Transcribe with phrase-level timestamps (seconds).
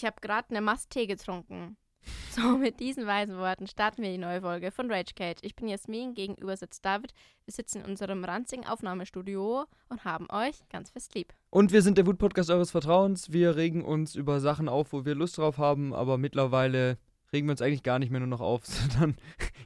[0.00, 1.76] Ich habe gerade eine Mast Tee getrunken.
[2.30, 5.40] So, mit diesen weisen Worten starten wir die neue Folge von Rage Cage.
[5.42, 7.12] Ich bin Jasmin, gegenüber sitzt David.
[7.44, 11.34] Wir sitzen in unserem ranzigen Aufnahmestudio und haben euch ganz fest lieb.
[11.50, 13.32] Und wir sind der Wut-Podcast eures Vertrauens.
[13.32, 16.96] Wir regen uns über Sachen auf, wo wir Lust drauf haben, aber mittlerweile
[17.30, 19.18] regen wir uns eigentlich gar nicht mehr nur noch auf, sondern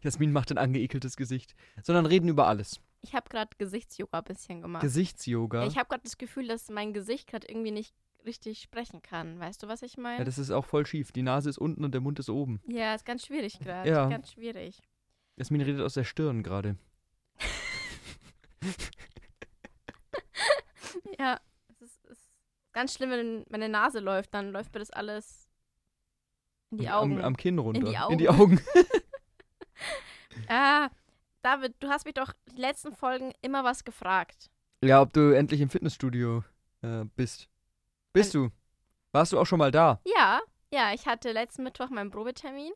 [0.02, 2.80] Jasmin macht ein angeekeltes Gesicht, sondern reden über alles.
[3.02, 4.82] Ich habe gerade Gesichtsyoga ein bisschen gemacht.
[4.82, 5.62] Gesichtsyoga.
[5.62, 7.94] Ja, ich habe gerade das Gefühl, dass mein Gesicht gerade irgendwie nicht
[8.24, 9.38] richtig sprechen kann.
[9.38, 10.18] Weißt du, was ich meine?
[10.18, 11.12] Ja, das ist auch voll schief.
[11.12, 12.60] Die Nase ist unten und der Mund ist oben.
[12.66, 13.88] Ja, ist ganz schwierig gerade.
[13.88, 14.08] Ja.
[14.08, 14.80] Ganz schwierig.
[15.36, 16.76] Jasmin redet aus der Stirn gerade.
[21.18, 21.38] Ja,
[21.68, 22.30] es ist, ist
[22.72, 25.48] ganz schlimm, wenn meine Nase läuft, dann läuft mir das alles
[26.70, 27.18] in die Augen.
[27.18, 27.80] Am, am Kinn runter.
[28.08, 28.60] die In die Augen.
[30.48, 30.90] Ah,
[31.42, 34.50] David, du hast mich doch die letzten Folgen immer was gefragt.
[34.82, 36.42] ja, ob du endlich im Fitnessstudio
[36.82, 37.48] äh, bist.
[38.14, 38.48] Bist du?
[39.10, 40.00] Warst du auch schon mal da?
[40.04, 40.40] Ja,
[40.72, 42.72] ja, ich hatte letzten Mittwoch meinen Probetermin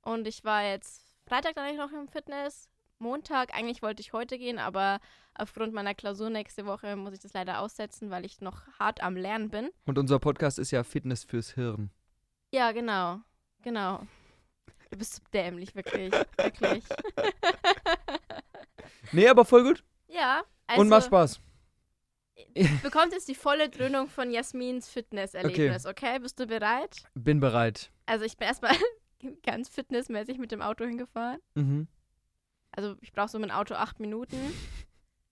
[0.00, 2.70] und ich war jetzt Freitag dann noch im Fitness.
[2.98, 4.98] Montag, eigentlich wollte ich heute gehen, aber
[5.34, 9.16] aufgrund meiner Klausur nächste Woche muss ich das leider aussetzen, weil ich noch hart am
[9.16, 9.68] Lernen bin.
[9.84, 11.90] Und unser Podcast ist ja Fitness fürs Hirn.
[12.50, 13.20] Ja, genau.
[13.60, 14.00] Genau.
[14.90, 16.10] Du bist so dämlich, wirklich.
[16.38, 16.84] Wirklich.
[19.12, 19.82] Nee, aber voll gut.
[20.06, 21.40] ja, also Und macht Spaß.
[22.82, 26.18] Bekommt jetzt die volle Dröhnung von Jasmins Fitnesserlebnis, okay.
[26.18, 26.96] Bist du bereit?
[27.14, 27.90] Bin bereit.
[28.06, 28.74] Also ich bin erstmal
[29.44, 31.40] ganz fitnessmäßig mit dem Auto hingefahren.
[31.54, 31.88] Mhm.
[32.72, 34.38] Also ich brauche so mit dem Auto acht Minuten.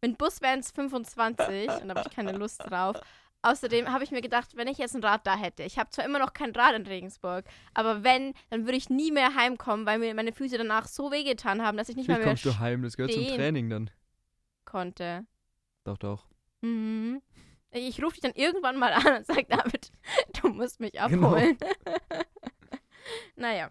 [0.03, 2.97] Mit Bus wären es 25 und da habe ich keine Lust drauf.
[3.43, 6.05] Außerdem habe ich mir gedacht, wenn ich jetzt ein Rad da hätte, ich habe zwar
[6.05, 10.01] immer noch kein Rad in Regensburg, aber wenn, dann würde ich nie mehr heimkommen, weil
[10.01, 12.59] mir meine Füße danach so wehgetan haben, dass ich nicht Wie mal mehr kommst du
[12.59, 12.83] heim?
[12.83, 13.25] Das gehört zum.
[13.27, 13.91] Training dann.
[14.65, 15.25] konnte.
[15.85, 16.28] Doch, doch.
[16.61, 17.23] Mhm.
[17.71, 19.91] Ich rufe dich dann irgendwann mal an und sage, David,
[20.43, 21.29] du musst mich Genau.
[21.35, 21.59] abholen.
[23.37, 23.71] naja.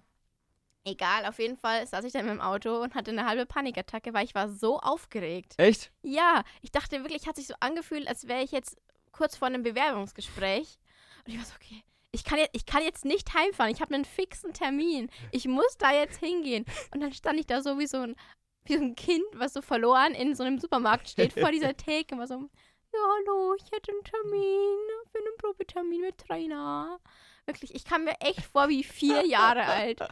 [0.85, 4.13] Egal, auf jeden Fall saß ich dann mit dem Auto und hatte eine halbe Panikattacke,
[4.13, 5.55] weil ich war so aufgeregt.
[5.57, 5.91] Echt?
[6.01, 8.77] Ja, ich dachte wirklich, hat sich so angefühlt, als wäre ich jetzt
[9.11, 10.77] kurz vor einem Bewerbungsgespräch.
[11.25, 11.83] Und ich war so, okay,
[12.13, 13.73] ich kann jetzt, ich kann jetzt nicht heimfahren.
[13.73, 15.09] Ich habe einen fixen Termin.
[15.31, 16.63] Ich muss da jetzt hingehen.
[16.93, 18.15] Und dann stand ich da so wie so ein,
[18.63, 22.15] wie so ein Kind, was so verloren in so einem Supermarkt steht, vor dieser Theke.
[22.15, 22.49] Und war so,
[22.93, 24.77] ja, hallo, ich hätte einen Termin
[25.11, 26.99] für einen Probetermin mit Trainer.
[27.45, 29.99] Wirklich, ich kam mir echt vor wie vier Jahre alt.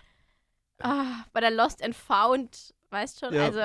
[0.79, 3.33] Ah, bei der Lost and Found, weißt schon?
[3.33, 3.45] Ja.
[3.45, 3.61] Also,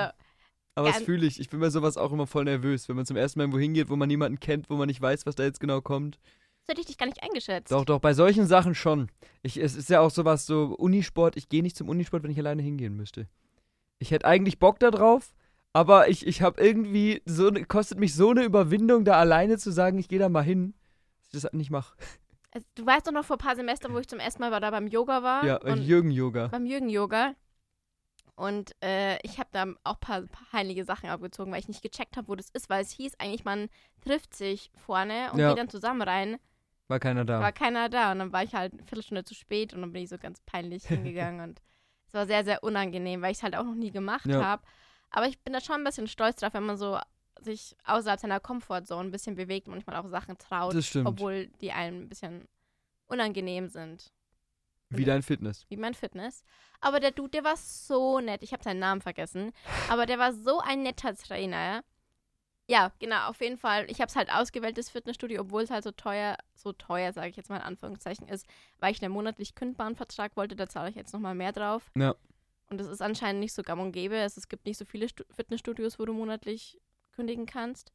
[0.75, 1.41] Aber das fühle ich.
[1.41, 3.89] Ich bin bei sowas auch immer voll nervös, wenn man zum ersten Mal irgendwo hingeht,
[3.89, 6.19] wo man niemanden kennt, wo man nicht weiß, was da jetzt genau kommt.
[6.61, 7.69] das hätte ich dich gar nicht eingeschätzt.
[7.69, 9.11] Doch, doch, bei solchen Sachen schon.
[9.43, 11.35] Ich, es ist ja auch sowas, so Unisport.
[11.35, 13.27] Ich gehe nicht zum Unisport, wenn ich alleine hingehen müsste.
[13.99, 15.33] Ich hätte eigentlich Bock da drauf,
[15.73, 19.71] aber ich, ich habe irgendwie, so, ne- kostet mich so eine Überwindung, da alleine zu
[19.71, 20.73] sagen, ich gehe da mal hin,
[21.19, 21.95] dass ich das nicht mache.
[22.51, 24.59] Also, du weißt doch noch vor ein paar Semestern, wo ich zum ersten Mal war,
[24.59, 25.45] da beim Yoga war.
[25.45, 26.47] Ja, und Jürgen-Yoga.
[26.47, 27.33] beim Jürgen-Yoga.
[28.35, 31.81] Und äh, ich habe da auch ein paar, paar heilige Sachen abgezogen, weil ich nicht
[31.83, 33.69] gecheckt habe, wo das ist, weil es hieß eigentlich, man
[34.03, 35.49] trifft sich vorne und Ja.
[35.49, 36.37] geht dann zusammen rein.
[36.87, 37.39] War keiner da.
[37.39, 40.03] War keiner da und dann war ich halt eine Viertelstunde zu spät und dann bin
[40.03, 41.61] ich so ganz peinlich hingegangen und
[42.07, 44.43] es war sehr, sehr unangenehm, weil ich es halt auch noch nie gemacht Ja.
[44.43, 44.63] habe.
[45.11, 46.97] Aber ich bin da schon ein bisschen stolz drauf, wenn man so
[47.41, 51.07] sich außerhalb seiner Comfortzone ein bisschen bewegt und manchmal auch Sachen traut, Das stimmt.
[51.07, 52.47] obwohl die einem ein bisschen
[53.07, 54.11] unangenehm sind.
[54.89, 55.65] Wie dein Fitness.
[55.69, 56.43] wie mein Fitness.
[56.81, 58.43] Aber der Dude, der war so nett.
[58.43, 59.53] Ich habe seinen Namen vergessen.
[59.89, 61.83] Aber der war so ein netter Trainer.
[62.67, 63.89] Ja, genau, auf jeden Fall.
[63.89, 67.29] Ich habe es halt ausgewählt, das Fitnessstudio, obwohl es halt so teuer, so teuer, sage
[67.29, 68.45] ich jetzt mal in Anführungszeichen, ist,
[68.79, 70.55] weil ich einen monatlich kündbaren Vertrag wollte.
[70.55, 71.89] Da zahle ich jetzt nochmal mehr drauf.
[71.97, 72.15] Ja.
[72.71, 74.15] Und das ist anscheinend nicht so gang und gäbe.
[74.15, 76.79] Es, es gibt nicht so viele Stu Fitnessstudios, wo du monatlich
[77.11, 77.91] kündigen kannst.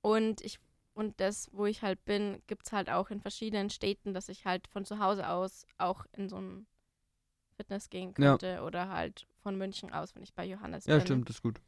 [0.00, 0.58] Und ich
[0.94, 4.46] und das, wo ich halt bin, gibt es halt auch in verschiedenen Städten, dass ich
[4.46, 6.66] halt von zu Hause aus auch in so ein
[7.56, 8.38] Fitness gehen Ja.
[8.38, 11.04] könnte oder halt von München aus, wenn ich bei Johannes Ja, bin.
[11.04, 11.60] stimmt, das ist gut.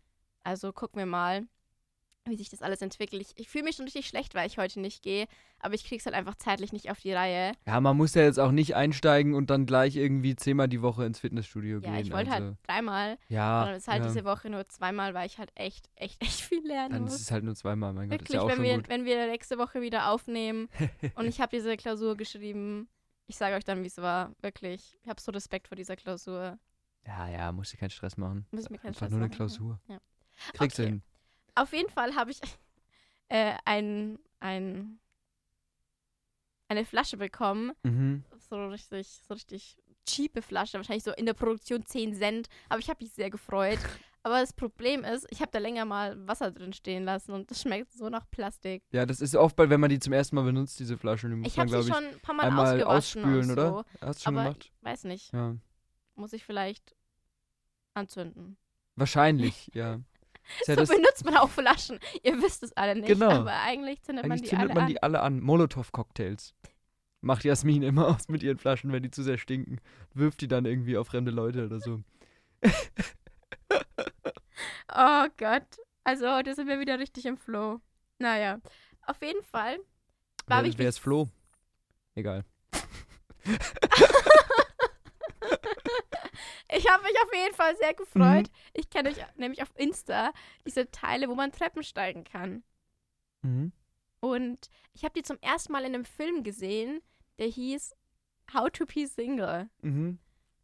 [0.43, 1.47] Also gucken wir mal,
[2.27, 3.23] wie sich das alles entwickelt.
[3.23, 5.27] Ich, ich fühle mich schon richtig schlecht, weil ich heute nicht gehe,
[5.61, 7.53] aber ich krieg's halt einfach zeitlich nicht auf die Reihe.
[7.67, 11.05] Ja, man muss ja jetzt auch nicht einsteigen und dann gleich irgendwie zehnmal die Woche
[11.05, 12.07] ins Fitnessstudio Ja, gehen.
[12.07, 14.09] ich wollte also, halt dreimal, Ja, und dann ist halt ja.
[14.09, 17.15] diese Woche nur zweimal, weil ich halt echt, echt, echt viel lernen dann muss.
[17.15, 18.89] ist es halt nur zweimal, mein Gott, ist Wirklich, ja wenn, wir, gut.
[18.89, 20.69] wenn wir nächste Woche wieder aufnehmen
[21.17, 22.89] und ich habe diese Klausur geschrieben,
[23.29, 24.33] ich sage euch dann, wie es war.
[24.41, 24.99] Wirklich.
[25.03, 26.59] Ich habe so Respekt vor dieser Klausur.
[27.05, 28.47] Ja, ja, musst dir keinen Stress machen.
[28.53, 29.37] Muss ich mir keinen Einfach Stress nur eine machen.
[29.37, 29.81] Klausur.
[29.89, 29.99] Ja.
[30.55, 30.91] Kriegst du Okay.
[30.93, 31.03] hin.
[31.57, 32.41] Auf jeden Fall habe ich
[33.29, 35.01] äh, ein, ein,
[36.69, 37.73] eine Flasche bekommen.
[37.83, 38.25] Mhm.
[38.39, 39.77] So richtig, so richtig
[40.07, 40.75] cheape Flasche.
[40.79, 42.49] Wahrscheinlich so in der Produktion 10 Cent.
[42.69, 43.79] Aber ich habe mich sehr gefreut.
[44.23, 47.63] Aber das Problem ist, ich habe da länger mal Wasser drin stehen lassen und das
[47.63, 48.83] schmeckt so nach Plastik.
[48.91, 51.47] Ja, das ist oft, wenn man die zum ersten Mal benutzt, diese Flaschen, die muss
[51.47, 53.69] Ich habe sie schon ein paar Mal einmal ausspülen, oder?
[53.71, 53.85] so.
[54.01, 54.73] Hast du schon Aber gemacht?
[54.81, 55.55] weiß nicht, Ja.
[56.17, 56.97] muss ich vielleicht
[57.95, 58.57] anzünden.
[58.97, 60.01] Wahrscheinlich, ja.
[60.67, 61.99] So das, benutzt man auch Flaschen.
[62.23, 63.31] Ihr wisst es alle nicht, Genau.
[63.31, 64.89] aber eigentlich zündet man eigentlich die zündet alle man an.
[64.91, 65.41] die alle an.
[65.41, 66.55] Molotow-Cocktails.
[67.21, 69.81] Macht Jasmin immer aus mit ihren Flaschen, wenn die zu sehr stinken.
[70.15, 72.03] Wirft die dann irgendwie auf fremde Leute oder so.
[74.99, 75.67] Oh Gott.
[76.05, 77.81] Also heute sind wir wieder richtig im Flow.
[78.19, 78.61] Naja,
[79.03, 79.79] auf jeden Fall
[80.47, 81.29] war Wer, ich wer ist Flo?
[82.15, 82.45] Egal.
[86.75, 88.51] Ich habe mich auf jeden Fall sehr gefreut.
[88.75, 90.33] Ich kenne euch nämlich auf Insta
[90.67, 92.65] diese Teile, wo man Treppen steigen kann.
[93.43, 93.73] Mhm.
[94.21, 97.01] Und ich habe die zum ersten Mal in einem Film gesehen,
[97.39, 97.95] der hieß
[98.53, 99.69] How to Be Single.
[99.83, 100.19] Mhm.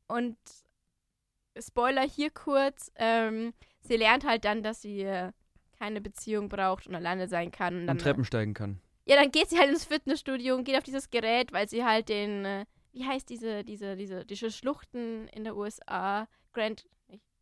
[0.08, 0.36] Und
[1.58, 5.32] Spoiler hier kurz, ähm, sie lernt halt dann, dass sie äh,
[5.78, 7.82] keine Beziehung braucht und alleine sein kann.
[7.82, 8.80] Und dann, Und Treppen steigen kann.
[9.04, 12.08] Ja, dann geht sie halt ins Fitnessstudio und geht auf dieses Gerät, weil sie halt
[12.08, 16.86] den, äh, wie heißt diese, diese, diese, diese Schluchten in der USA, Grand,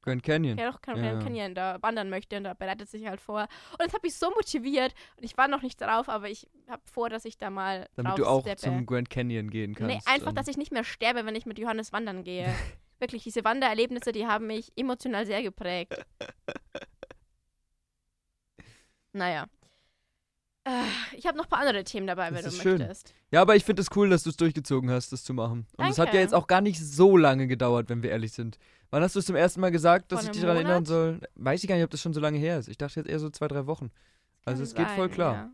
[0.02, 0.56] Grand Canyon.
[0.56, 1.18] ja doch, Grand Ja.
[1.18, 3.42] Canyon, da wandern möchte und da bereitet sich halt vor.
[3.72, 6.82] Und das hat mich so motiviert und ich war noch nicht drauf, aber ich habe
[6.86, 8.62] vor, dass ich da mal Damit du auch steppe.
[8.62, 9.94] zum Grand Canyon gehen kannst.
[9.94, 12.46] Nee, einfach, dass ich nicht mehr sterbe, wenn ich mit Johannes wandern gehe.
[12.98, 15.94] Wirklich, diese Wandererlebnisse, die haben mich emotional sehr geprägt.
[19.12, 19.46] Naja.
[20.64, 20.70] Äh,
[21.16, 22.78] Ich habe noch ein paar andere Themen dabei, Das wenn du ist schön.
[22.78, 23.14] möchtest.
[23.30, 25.66] Ja, aber ich finde es cool, dass du es durchgezogen hast, das zu machen.
[25.76, 28.58] Und es hat ja jetzt auch gar nicht so lange gedauert, wenn wir ehrlich sind.
[28.90, 31.20] Wann hast du es zum ersten Mal gesagt, dass Vor ich dich daran erinnern soll?
[31.36, 32.68] Weiß ich gar nicht, ob das schon so lange her ist.
[32.68, 33.90] Ich dachte jetzt eher so zwei, drei Wochen.
[34.44, 35.50] Also es geht voll sein, klar.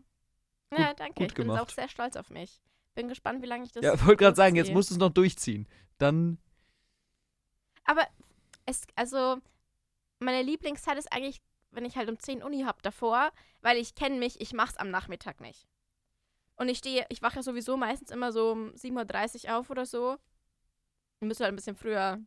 [0.73, 1.13] Ja, ja danke.
[1.13, 2.59] gut ich bin auch sehr stolz auf mich.
[2.95, 3.83] Bin gespannt, wie lange ich das.
[3.83, 5.67] Ja, wollte gerade sagen, jetzt musst du es noch durchziehen.
[5.99, 6.39] Dann,
[7.85, 8.07] Aber
[8.65, 9.37] es, also,
[10.19, 11.39] meine Lieblingszeit ist eigentlich,
[11.71, 13.31] wenn ich halt um 10 Uni hab davor,
[13.61, 15.67] weil ich kenne mich, ich mach's am Nachmittag nicht.
[16.55, 19.85] Und ich stehe, ich wache ja sowieso meistens immer so um 7.30 Uhr auf oder
[19.85, 20.17] so.
[21.19, 22.19] Ich müsste halt ein bisschen früher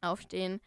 [0.00, 0.60] aufstehen.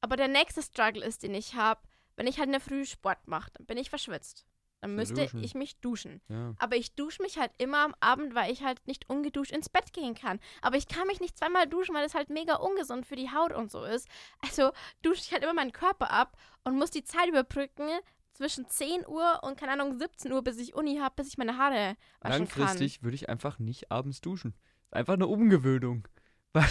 [0.00, 1.80] Aber der nächste Struggle ist, den ich habe,
[2.16, 4.46] wenn ich halt in der Früh Sport mache, dann bin ich verschwitzt.
[4.82, 5.44] Dann müsste duschen.
[5.44, 6.20] ich mich duschen.
[6.28, 6.54] ja.
[6.58, 9.92] Aber ich dusche mich halt immer am Abend, weil ich halt nicht ungeduscht ins Bett
[9.92, 10.40] gehen kann.
[10.60, 13.52] Aber ich kann mich nicht zweimal duschen, weil das halt mega ungesund für die Haut
[13.52, 14.08] und so ist.
[14.40, 17.88] Also dusche ich halt immer meinen Körper ab und muss die Zeit überbrücken
[18.32, 21.58] zwischen 10 Uhr und, keine Ahnung, 17 Uhr, bis ich Uni habe, bis ich meine
[21.58, 24.52] Haare waschen Langfristig würde ich einfach nicht abends duschen.
[24.90, 26.08] Einfach eine Umgewöhnung.
[26.52, 26.64] kann.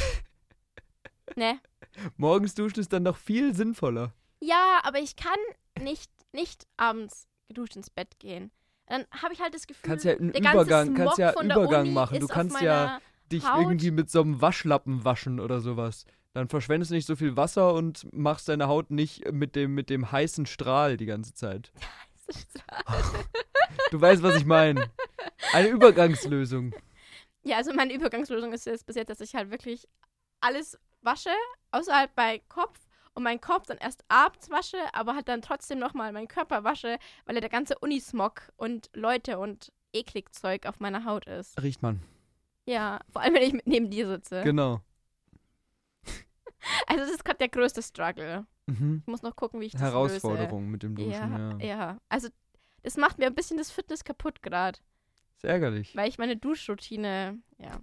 [1.37, 1.61] Ne?
[2.17, 4.13] Morgens duschen ist dann noch viel sinnvoller.
[4.41, 5.39] Ja, aber ich kann
[5.79, 8.51] nicht, nicht abends geduscht ins Bett gehen.
[8.87, 11.31] Dann habe ich halt das Gefühl, Kannst ja einen der ganze Übergang, kannst Smog ja
[11.31, 12.19] von Übergang machen.
[12.19, 12.99] Du kannst ja
[13.31, 13.61] dich Haut.
[13.61, 16.05] irgendwie mit so einem Waschlappen waschen oder sowas.
[16.33, 19.89] Dann verschwendest du nicht so viel Wasser und machst deine Haut nicht mit dem, mit
[19.89, 21.71] dem heißen Strahl die ganze Zeit.
[23.91, 24.89] Du weißt, was ich meine.
[25.53, 26.73] Eine Übergangslösung.
[27.43, 29.87] Ja, also meine Übergangslösung ist jetzt bis jetzt, dass ich halt wirklich
[30.39, 31.31] alles wasche,
[31.71, 32.79] außer halt bei Kopf
[33.13, 36.97] und meinen Kopf dann erst abends wasche, aber halt dann trotzdem nochmal meinen Körper wasche,
[37.25, 41.61] weil ja der ganze Unismog und Leute und eklig Zeug auf meiner Haut ist.
[41.61, 42.01] Riecht man.
[42.65, 44.41] Ja, vor allem wenn ich neben dir sitze.
[44.43, 44.81] Genau.
[46.85, 48.45] Also das ist gerade der größte Struggle.
[48.67, 48.99] Mhm.
[49.01, 51.09] Ich muss noch gucken, wie ich das Herausforderung mit dem löse.
[51.09, 51.65] Duschen, Ja, ja.
[51.65, 51.97] ja.
[52.07, 52.29] Also
[52.83, 54.77] das macht mir ein bisschen das Fitness kaputt gerade.
[55.35, 55.95] Ist ärgerlich.
[55.95, 57.79] Weil ich meine Duschroutine, ja.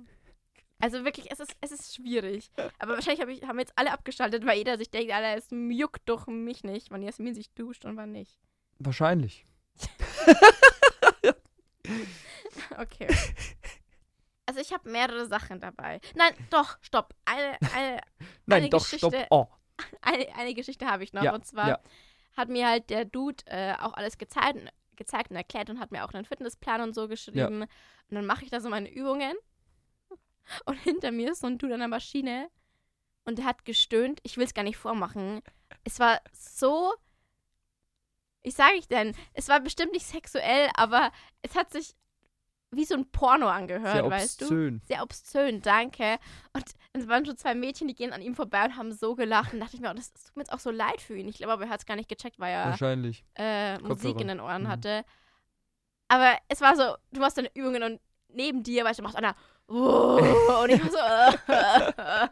[0.80, 2.50] Also wirklich, es ist, es ist schwierig.
[2.78, 6.08] Aber wahrscheinlich hab ich, haben jetzt alle abgeschaltet, weil jeder sich denkt, Alter, es juckt
[6.08, 8.38] doch mich nicht, wann Jasmin sich duscht und wann nicht.
[8.78, 9.46] Wahrscheinlich.
[12.76, 13.08] Okay.
[14.46, 16.00] Also ich habe mehrere Sachen dabei.
[16.14, 17.14] Nein, doch, stopp.
[17.24, 18.00] Eine, eine,
[18.46, 19.26] Nein, Eine doch, Geschichte- stopp.
[19.30, 19.46] Oh.
[20.02, 21.22] eine, eine Geschichte habe ich noch.
[21.22, 21.78] Ja, und zwar ja.
[22.36, 24.58] hat mir halt der Dude äh, auch alles gezeigt,
[24.96, 27.62] gezeigt und erklärt und hat mir auch einen Fitnessplan und so geschrieben.
[27.62, 27.68] Und
[28.14, 29.34] dann mache ich da so meine Übungen.
[30.64, 32.48] Und hinter mir ist so ein Dude an der Maschine.
[33.24, 34.20] Und der hat gestöhnt.
[34.22, 35.42] Ich will es gar nicht vormachen.
[35.84, 36.94] Es war so.
[38.42, 39.14] Wie sage ich denn?
[39.34, 41.12] Es war bestimmt nicht sexuell, aber
[41.42, 41.94] es hat sich
[42.70, 44.44] wie so ein Porno angehört, Sehr weißt du?
[44.44, 44.82] obszön.
[44.86, 46.18] sehr obszön, danke.
[46.52, 49.54] Und es waren schon zwei Mädchen, die gehen an ihm vorbei und haben so gelacht.
[49.54, 51.28] Und dachte ich mir, oh, das tut mir jetzt auch so leid für ihn.
[51.28, 53.24] Ich glaube aber, er hat es gar nicht gecheckt, weil er Wahrscheinlich.
[53.36, 54.68] äh, Musik in den Ohren Mhm.
[54.68, 55.04] hatte.
[56.08, 59.34] Aber es war so, du machst deine Übungen und neben dir, weißt du, macht einer
[59.68, 62.28] oh, und ich war so äh,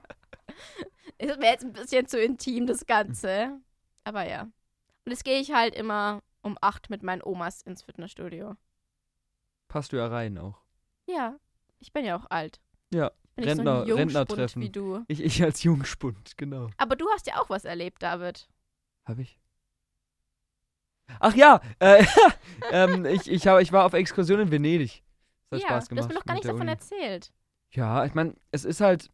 [1.18, 3.58] ist mir jetzt ein bisschen zu intim, das Ganze.
[4.04, 4.42] Aber ja.
[4.42, 8.54] Und jetzt gehe ich halt immer um acht mit meinen Omas ins Fitnessstudio.
[9.68, 10.60] Passt du ja rein auch.
[11.06, 11.36] Ja,
[11.78, 12.60] ich bin ja auch alt.
[12.92, 14.62] Ja, Ich bin so Rentner- ein Jungspund Rentnertreffen.
[14.62, 15.04] wie du.
[15.08, 16.68] Ich, ich als Jungspund, genau.
[16.76, 18.48] Aber du hast ja auch was erlebt, David.
[19.04, 19.38] Hab ich?
[21.20, 22.04] Ach ja, äh,
[22.70, 25.02] ähm, ich, ich, hab, ich war auf Exkursion in Venedig.
[25.50, 26.04] Das hat ja, Spaß du gemacht.
[26.04, 26.70] hast mir noch gar der davon Uni.
[26.70, 27.32] erzählt.
[27.70, 29.10] Ja, ich meine, es ist halt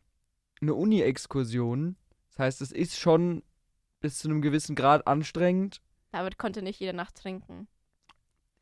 [0.61, 1.97] eine Uni-Exkursion.
[2.31, 3.43] Das heißt, es ist schon
[4.01, 5.81] bis zu einem gewissen Grad anstrengend.
[6.13, 7.69] David konnte nicht jede Nacht trinken.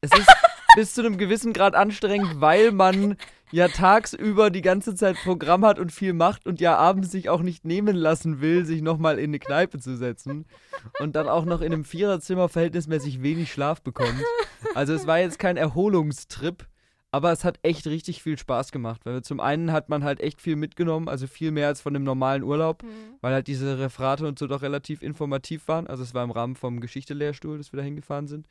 [0.00, 0.28] Es ist
[0.76, 3.16] bis zu einem gewissen Grad anstrengend, weil man
[3.50, 7.42] ja tagsüber die ganze Zeit Programm hat und viel macht und ja abends sich auch
[7.42, 10.46] nicht nehmen lassen will, sich nochmal in eine Kneipe zu setzen
[11.00, 14.22] und dann auch noch in einem Viererzimmer verhältnismäßig wenig Schlaf bekommt.
[14.74, 16.66] Also es war jetzt kein Erholungstrip,
[17.12, 20.40] aber es hat echt richtig viel Spaß gemacht, weil zum einen hat man halt echt
[20.40, 22.88] viel mitgenommen, also viel mehr als von einem normalen Urlaub, Hm.
[23.20, 25.86] weil halt diese Referate und so doch relativ informativ waren.
[25.86, 28.46] Also es war im Rahmen vom Geschichte-Lehrstuhl, dass wir da hingefahren sind.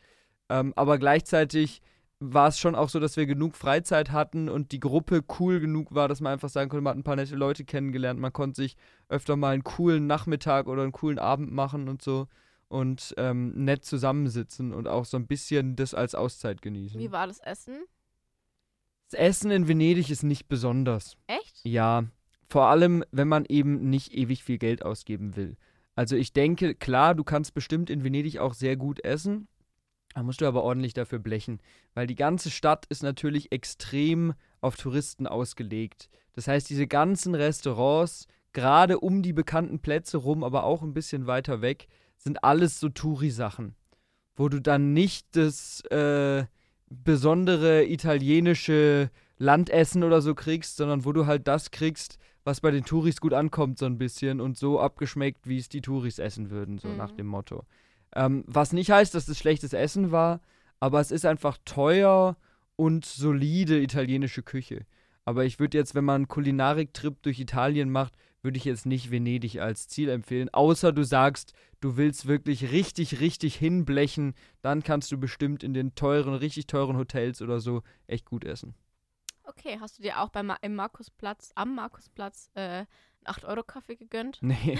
[0.50, 1.82] Ähm, aber gleichzeitig
[2.22, 5.96] war es schon auch so, dass wir genug Freizeit hatten und die Gruppe cool genug
[5.96, 8.62] war, dass man einfach sagen konnte, man hat ein paar nette Leute kennengelernt, man konnte
[8.62, 8.76] sich
[9.08, 12.28] öfter mal einen coolen Nachmittag oder einen coolen Abend machen und so
[12.68, 17.00] und ähm, nett zusammensitzen und auch so ein bisschen das als Auszeit genießen.
[17.00, 17.78] Wie war das Essen?
[19.10, 21.18] Das Essen in Venedig ist nicht besonders.
[21.26, 21.62] Echt?
[21.64, 22.04] Ja,
[22.48, 25.58] vor allem, wenn man eben nicht ewig viel Geld ausgeben will.
[25.96, 29.48] Also ich denke, klar, du kannst bestimmt in Venedig auch sehr gut essen.
[30.14, 31.60] Da musst du aber ordentlich dafür blechen,
[31.96, 36.10] weil die ganze Stadt ist natürlich extrem auf Touristen ausgelegt.
[36.34, 41.26] Das heißt, diese ganzen Restaurants, gerade um die bekannten Plätze rum, aber auch ein bisschen
[41.26, 41.88] weiter weg,
[42.18, 43.76] sind alles so Touri-Sachen,
[44.36, 46.46] wo du dann nicht das äh,
[46.90, 52.84] besondere italienische Landessen oder so kriegst, sondern wo du halt das kriegst, was bei den
[52.86, 56.78] Touris gut ankommt, so ein bisschen und so abgeschmeckt, wie es die Touris essen würden,
[56.78, 56.98] so Mhm.
[56.98, 57.64] nach dem Motto.
[58.16, 60.42] Ähm, was nicht heißt, dass es schlechtes Essen war,
[60.80, 62.38] aber es ist einfach teuer
[62.76, 64.86] und solide italienische Küche.
[65.26, 69.12] Aber ich würde jetzt, wenn man einen Kulinariktrip durch Italien macht, würde ich jetzt nicht
[69.12, 70.50] Venedig als Ziel empfehlen.
[70.52, 75.96] Außer du sagst, du willst wirklich richtig, richtig hinblechen, dann kannst du bestimmt in den
[75.96, 78.76] teuren, richtig teuren Hotels oder so echt gut essen.
[79.44, 82.88] Okay, hast du dir auch beim im Markusplatz, am Markusplatz, äh, einen
[83.26, 84.38] 8-Euro-Kaffee gegönnt?
[84.42, 84.78] Nee.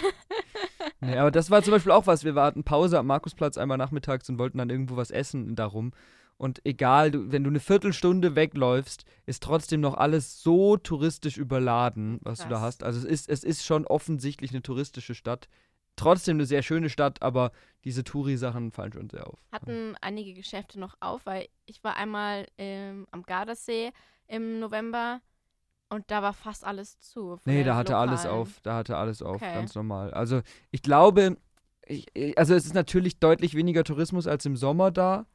[1.02, 2.24] nee, aber das war zum Beispiel auch was.
[2.24, 5.92] Wir hatten Pause am Markusplatz einmal nachmittags und wollten dann irgendwo was essen darum.
[6.40, 12.18] Und egal, du, wenn du eine Viertelstunde wegläufst, ist trotzdem noch alles so touristisch überladen,
[12.24, 12.62] was du da Krass.
[12.62, 12.84] hast.
[12.84, 15.50] Also es ist, es ist schon offensichtlich eine touristische Stadt.
[15.98, 17.52] Trotzdem eine sehr schöne Stadt, aber
[17.84, 19.38] diese Touri-Sachen fallen schon sehr auf.
[19.52, 23.92] Hatten einige Geschäfte noch auf, weil ich war einmal ähm, am Gardasee
[24.28, 25.20] im November
[25.90, 27.38] und da war fast alles zu.
[27.44, 28.42] Nee, da hatte alles Lokalen.
[28.42, 28.60] auf.
[28.64, 29.54] Da hatte alles auf, Okay.
[29.56, 30.14] ganz normal.
[30.14, 30.40] Also
[30.72, 31.36] ich glaube,
[31.86, 35.26] ich- also es ist natürlich deutlich weniger Tourismus als im Sommer da.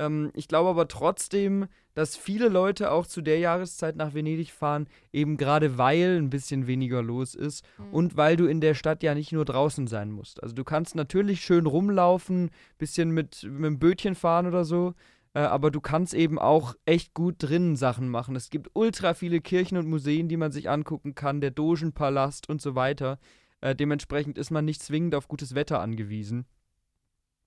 [0.00, 4.86] Ähm, ich glaube aber trotzdem, dass viele Leute auch zu der Jahreszeit nach Venedig fahren,
[5.12, 7.92] eben gerade weil ein bisschen weniger los ist Mhm.
[7.92, 10.42] und weil du in der Stadt ja nicht nur draußen sein musst.
[10.42, 14.94] Also du kannst natürlich schön rumlaufen, bisschen mit, mit dem Bötchen fahren oder so,
[15.34, 18.34] äh, aber du kannst eben auch echt gut drinnen Sachen machen.
[18.36, 22.62] Es gibt ultra viele Kirchen und Museen, die man sich angucken kann, der Dogenpalast und
[22.62, 23.18] so weiter.
[23.60, 26.46] Äh, dementsprechend ist man nicht zwingend auf gutes Wetter angewiesen.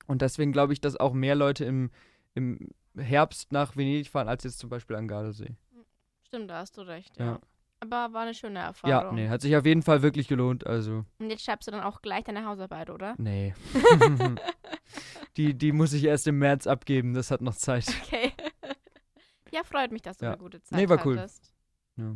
[0.06, 1.90] Und deswegen glaube ich, dass auch mehr Leute im,
[2.36, 5.56] im Herbst nach Venedig fahren, als jetzt zum Beispiel an Gardasee.
[6.24, 7.26] Stimmt, da hast du recht, ja.
[7.26, 7.40] Ja.
[7.80, 9.16] Aber war eine schöne Ja, Erfahrung.
[9.16, 11.04] nee, hat sich auf jeden Fall wirklich gelohnt, also.
[11.20, 13.14] Und jetzt schreibst du dann auch gleich deine Hausarbeit, oder?
[13.18, 13.54] Nee.
[15.38, 17.86] die, die muss ich erst im März abgeben, das hat noch Zeit.
[18.06, 18.32] Okay.
[19.52, 20.32] ja, freut mich, dass du Ja.
[20.32, 21.18] eine gute Zeit Nee, war cool.
[21.20, 21.54] hattest.
[21.98, 22.16] Ja.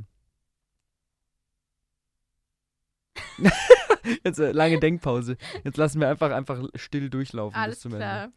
[4.24, 5.38] Jetzt äh, lange Denkpause.
[5.64, 8.24] Jetzt lassen wir einfach einfach still durchlaufen bis Alles zum klar.
[8.26, 8.36] Ende.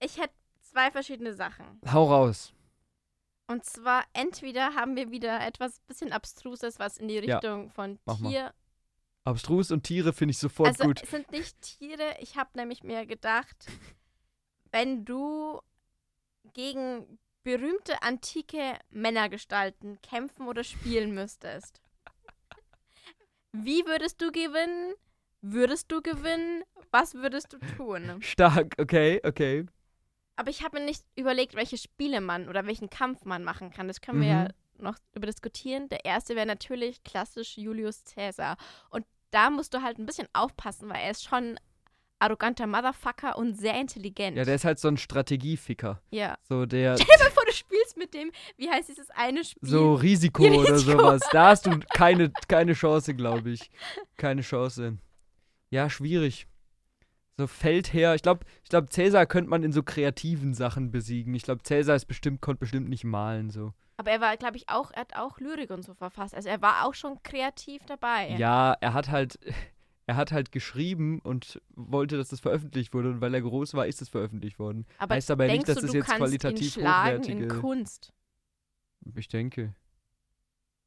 [0.00, 0.34] Ich hätte
[0.76, 1.80] zwei verschiedene Sachen.
[1.90, 2.52] Hau raus.
[3.46, 7.98] Und zwar entweder haben wir wieder etwas bisschen Abstruses, was in die Ja, Richtung von
[8.04, 8.28] mach mal.
[8.28, 8.54] Tier.
[9.24, 11.02] Abstrus und Tiere finde ich sofort also gut.
[11.02, 12.16] es sind nicht Tiere.
[12.20, 13.68] Ich habe nämlich mir gedacht,
[14.70, 15.60] wenn du
[16.52, 21.80] gegen berühmte antike Männergestalten kämpfen oder spielen müsstest,
[23.52, 24.94] wie würdest du gewinnen?
[25.40, 26.64] Würdest du gewinnen?
[26.90, 28.20] Was würdest du tun?
[28.20, 29.66] Stark, okay, okay.
[30.36, 33.88] Aber ich habe mir nicht überlegt, welche Spiele man oder welchen Kampf man machen kann.
[33.88, 34.44] Das können wir Mhm.
[34.44, 35.88] ja noch über diskutieren.
[35.88, 38.56] Der erste wäre natürlich klassisch Julius Caesar.
[38.90, 41.58] Und da musst du halt ein bisschen aufpassen, weil er ist schon
[42.18, 44.36] arroganter Motherfucker und sehr intelligent.
[44.36, 46.00] Ja, der ist halt so ein Strategieficker.
[46.10, 46.36] ja.
[46.48, 49.68] So der Stell dir mal vor, du spielst mit dem, wie heißt dieses eine Spiel?
[49.68, 50.98] so Risiko Ja, oder Risiko.
[50.98, 51.20] sowas.
[51.32, 53.70] Da hast du keine, keine Chance, glaube ich.
[54.16, 54.98] Keine Chance.
[55.70, 56.46] Ja, schwierig.
[57.38, 58.14] So Feldherr.
[58.14, 61.34] Ich glaube, ich glaub, Cäsar könnte man in so kreativen Sachen besiegen.
[61.34, 63.50] Ich glaube, Cäsar ist bestimmt, konnte bestimmt nicht malen.
[63.50, 63.74] So.
[63.98, 66.34] Aber er war, glaube ich, auch, er hat auch Lyrik und so verfasst.
[66.34, 68.30] Also er war auch schon kreativ dabei.
[68.38, 69.38] Ja, er hat halt.
[70.08, 73.10] er hat halt geschrieben und wollte, dass das veröffentlicht wurde.
[73.10, 74.86] Und weil er groß war, ist es veröffentlicht worden.
[74.98, 77.60] Aber heißt aber nicht, dass du, das jetzt qualitativ ihn schlagen in hochwertige.
[77.60, 78.12] Kunst?
[79.14, 79.74] Ich denke.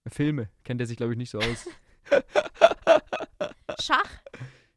[0.08, 1.68] Filme kennt er sich, glaube ich, nicht so aus.
[3.80, 4.10] Schach?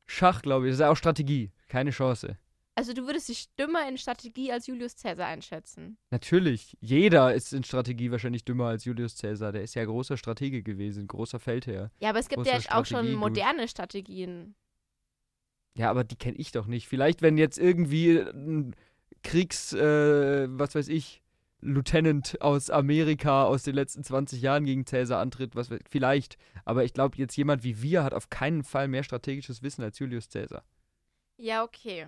[0.06, 1.50] Schach, glaube ich, das ist ja auch Strategie.
[1.72, 2.36] Keine Chance.
[2.74, 5.96] Also du würdest dich dümmer in Strategie als Julius Caesar einschätzen.
[6.10, 6.76] Natürlich.
[6.82, 9.52] Jeder ist in Strategie wahrscheinlich dümmer als Julius Caesar.
[9.52, 11.90] Der ist ja großer Stratege gewesen, großer Feldherr.
[11.98, 14.54] Ja, aber es gibt Großer ja jetzt auch schon moderne Strategien.
[15.78, 16.88] Ja, aber die kenne ich doch nicht.
[16.88, 18.76] Vielleicht, wenn jetzt irgendwie ein
[19.22, 21.22] Kriegs, äh, was weiß ich,
[21.62, 26.36] Lieutenant aus Amerika aus den letzten 20 Jahren gegen Cäsar antritt, was vielleicht.
[26.66, 29.98] Aber ich glaube, jetzt jemand wie wir hat auf keinen Fall mehr strategisches Wissen als
[29.98, 30.64] Julius Caesar.
[31.42, 32.06] Ja, okay.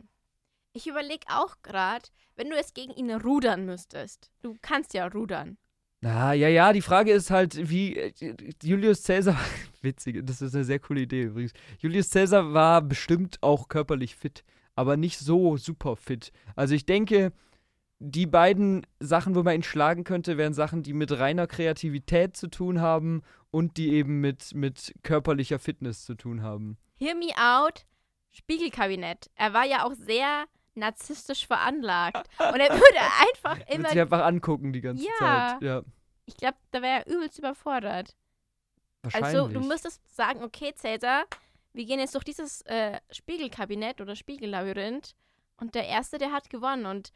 [0.75, 2.05] Ich überlege auch gerade,
[2.37, 4.31] wenn du es gegen ihn rudern müsstest.
[4.43, 5.59] Du kannst ja rudern.
[6.03, 8.13] Na, ja, ja, die Frage ist halt, wie äh,
[8.63, 9.37] Julius Caesar,
[9.83, 11.53] witzig, das ist eine sehr coole Idee übrigens.
[11.81, 14.45] Julius Caesar war bestimmt auch körperlich fit,
[14.77, 16.31] aber nicht so super fit.
[16.55, 17.33] Also ich denke,
[17.99, 22.47] die beiden Sachen, wo man ihn schlagen könnte, wären Sachen, die mit reiner Kreativität zu
[22.47, 26.79] tun haben und die eben mit, mit körperlicher Fitness zu tun haben.
[27.01, 27.85] Hear me out.
[28.35, 29.31] Spiegelkabinett.
[29.37, 32.29] Er war ja auch sehr narzisstisch veranlagt.
[32.39, 32.99] Und er würde
[33.33, 33.89] einfach immer.
[33.89, 35.19] sich einfach angucken die ganze Ja.
[35.59, 35.63] Zeit.
[35.63, 35.83] Ja,
[36.27, 38.15] Ich glaube, da wäre er übelst überfordert.
[39.03, 39.37] wahrscheinlich.
[39.37, 41.25] Also, du müsstest sagen: Okay, Cäsar,
[41.73, 45.15] wir gehen jetzt durch dieses äh, Spiegelkabinett oder Spiegellabyrinth.
[45.59, 46.87] Und der Erste, der hat gewonnen.
[46.87, 47.13] Und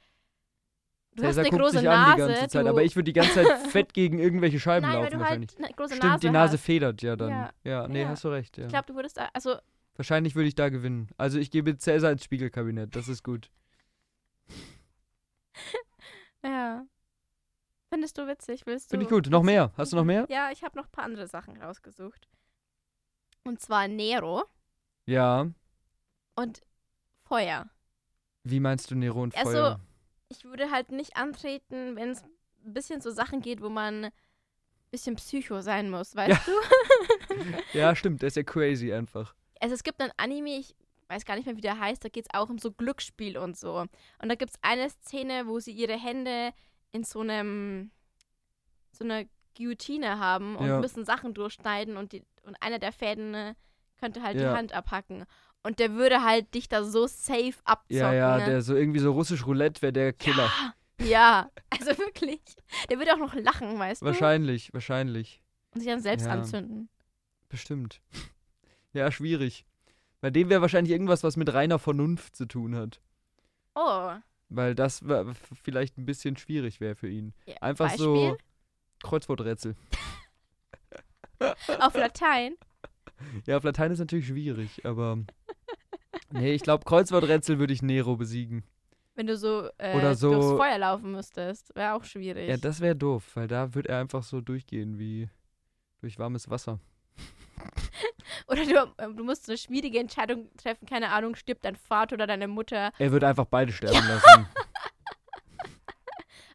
[1.17, 2.23] du Caesar hast eine guckt große sich Nase.
[2.23, 4.95] an die ganze Zeit, aber ich würde die ganze Zeit fett gegen irgendwelche Scheiben Nein,
[4.99, 5.51] weil laufen du wahrscheinlich.
[5.57, 6.65] halt eine große Stimmt, Nase die Nase hast.
[6.65, 7.31] federt ja dann.
[7.31, 7.51] Ja.
[7.65, 8.09] Ja, nee, Ja.
[8.11, 8.57] hast du recht.
[8.57, 8.65] Ja.
[8.65, 9.57] Ich glaube, du würdest da, also
[9.99, 11.09] Wahrscheinlich würde ich da gewinnen.
[11.19, 13.51] Also ich gebe Cäsar ins Spiegelkabinett, das ist gut.
[16.45, 16.87] ja.
[17.91, 18.65] Findest du witzig?
[18.65, 18.91] Willst du?
[18.93, 19.29] Finde ich gut.
[19.29, 19.73] Noch mehr?
[19.77, 20.27] Hast du noch mehr?
[20.29, 22.29] Ja, ich habe noch ein paar andere Sachen rausgesucht.
[23.45, 24.45] Und zwar Nero
[25.07, 25.51] Ja.
[26.37, 26.63] und
[27.25, 27.69] Feuer.
[28.45, 29.81] Wie meinst du Nero und Also, Feuer?
[30.29, 34.13] Ich würde halt nicht antreten, wenn es ein bisschen so Sachen geht, wo man ein
[34.93, 36.53] bisschen Psycho sein muss, weißt du?
[37.73, 39.35] Ja, stimmt, der ist ja crazy einfach.
[39.61, 40.75] Also es gibt einen Anime, ich
[41.09, 43.57] weiß gar nicht mehr, wie der heißt, da geht es auch um so Glücksspiel und
[43.57, 43.79] so.
[44.21, 46.53] Und da gibt es eine Szene, wo sie ihre Hände
[46.93, 47.91] in so einem,
[48.93, 49.25] so einer
[49.57, 50.81] Guillotine haben und Ja.
[50.81, 53.55] müssen Sachen durchschneiden und, die, und einer der Fäden äh,
[53.99, 54.51] könnte halt Ja.
[54.53, 55.25] die Hand abhacken.
[55.65, 57.97] Und der würde halt dich da so safe abzocken.
[57.97, 58.45] Ja, ja, ne?
[58.45, 60.51] der so irgendwie so russisch Roulette wäre der Killer.
[61.01, 62.41] Ja, ja, also wirklich.
[62.91, 64.07] Der würde auch noch lachen, weißt du?
[64.07, 65.43] Wahrscheinlich, wahrscheinlich.
[65.75, 66.89] Und sich dann selbst anzünden.
[67.49, 68.01] Bestimmt.
[68.93, 69.65] Ja, schwierig.
[70.21, 73.01] Bei dem wäre wahrscheinlich irgendwas, was mit reiner Vernunft zu tun hat.
[73.75, 74.13] Oh,
[74.49, 75.05] Weil das
[75.63, 77.35] vielleicht ein bisschen schwierig wäre für ihn.
[77.47, 78.05] ja, Einfach Beispiel?
[78.05, 78.37] so
[79.03, 79.77] Kreuzworträtsel.
[81.79, 82.57] Auf Latein.
[83.47, 85.19] Ja, auf Latein ist natürlich schwierig, aber.
[86.31, 88.65] Nee, ich glaube, Kreuzworträtsel würde ich Nero besiegen.
[89.15, 91.75] Wenn du so, äh, Oder so- durchs Feuer laufen müsstest.
[91.75, 92.49] Wäre auch schwierig.
[92.49, 95.29] Ja, das wäre doof, weil da wird er einfach so durchgehen wie
[96.01, 96.79] durch warmes Wasser.
[98.47, 102.27] Oder du, ähm, du musst eine schwierige Entscheidung treffen, keine Ahnung, stirbt dein Vater oder
[102.27, 102.93] deine Mutter.
[102.99, 104.47] Er würde einfach beide sterben lassen.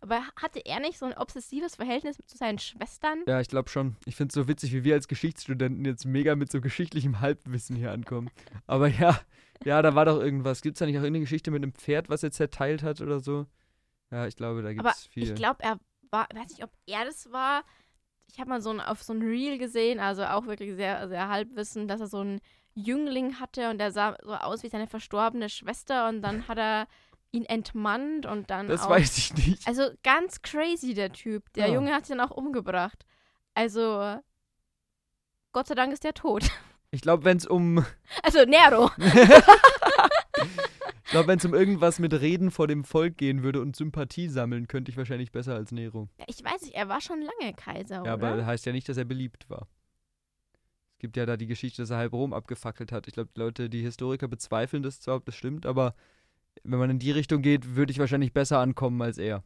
[0.01, 3.23] Aber hatte er nicht so ein obsessives Verhältnis zu seinen Schwestern?
[3.25, 3.95] ja, ich glaube schon.
[4.05, 7.77] Ich finde es so witzig, wie wir als Geschichtsstudenten jetzt mega mit so geschichtlichem Halbwissen
[7.77, 8.29] hier ankommen.
[8.67, 9.17] Aber ja,
[9.63, 10.61] ja, da war doch irgendwas.
[10.61, 13.21] Gibt es da nicht auch irgendeine Geschichte mit einem Pferd, was er zerteilt hat oder
[13.21, 13.45] so?
[14.11, 15.23] Ja, ich glaube, da gibt es viel.
[15.23, 15.79] ich glaube, er
[16.11, 17.63] war, weiß nicht, ob er das war.
[18.31, 21.29] Ich habe mal so ein, auf so ein Reel gesehen, also auch wirklich sehr, sehr
[21.29, 22.41] Halbwissen, dass er so einen
[22.75, 26.87] Jüngling hatte und der sah so aus wie seine verstorbene Schwester und dann hat er
[27.31, 29.67] ihn entmannt und dann das auch weiß ich nicht.
[29.67, 31.51] Also ganz crazy, der Typ.
[31.53, 31.73] Der Ja.
[31.73, 33.05] Junge hat sich dann auch umgebracht.
[33.55, 34.17] Also,
[35.51, 36.43] Gott sei Dank ist der tot.
[36.91, 37.83] Ich glaube, wenn es um,
[38.23, 38.89] Also, Nero.
[41.05, 44.27] ich glaube, wenn es um irgendwas mit Reden vor dem Volk gehen würde und Sympathie
[44.27, 46.09] sammeln, könnte ich wahrscheinlich besser als Nero.
[46.17, 48.27] Ja, ich weiß nicht, er war schon lange Kaiser, Ja, oder?
[48.33, 49.67] aber heißt ja nicht, dass er beliebt war.
[50.93, 53.07] Es gibt ja da die Geschichte, dass er halb Rom abgefackelt hat.
[53.07, 55.95] Ich glaube, die Leute, die Historiker bezweifeln das zwar, ob das stimmt, aber
[56.63, 59.43] wenn man in die Richtung geht, würde ich wahrscheinlich besser ankommen als er.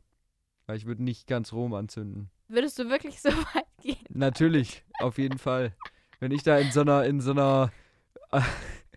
[0.68, 2.30] Weil ich würde nicht ganz Rom anzünden.
[2.50, 3.98] Würdest du wirklich so weit gehen?
[4.10, 5.74] Natürlich, auf jeden Fall.
[6.20, 7.72] Wenn ich da in so einer, in so einer,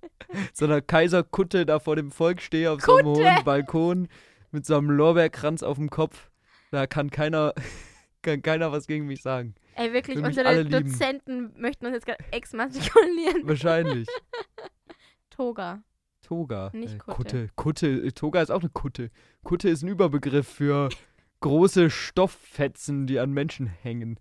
[0.52, 3.20] so einer Kaiserkutte da vor dem Volk stehe, auf so einem Kutte!
[3.34, 4.08] hohen Balkon,
[4.52, 6.30] mit so einem Lorbeerkranz auf dem Kopf,
[6.70, 7.54] da kann keiner,
[8.22, 9.54] kann keiner was gegen mich sagen.
[9.76, 10.90] Ey, wirklich, Will unsere lieben.
[10.90, 13.46] Dozenten möchten uns jetzt gerade exmatrikulieren.
[13.48, 14.08] Wahrscheinlich.
[15.30, 15.82] Toga.
[16.22, 16.70] Toga.
[16.74, 17.48] Nicht äh, Kutte.
[17.56, 17.86] Kutte.
[17.88, 18.06] Kutte.
[18.06, 19.10] äh, Toga ist auch eine Kutte.
[19.42, 20.90] Kutte ist ein Überbegriff für
[21.40, 24.20] große Stofffetzen, die an Menschen hängen.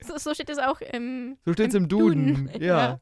[0.00, 1.36] So, so steht es auch im.
[1.44, 2.34] So steht es Im im Duden.
[2.46, 3.00] Duden, Ja.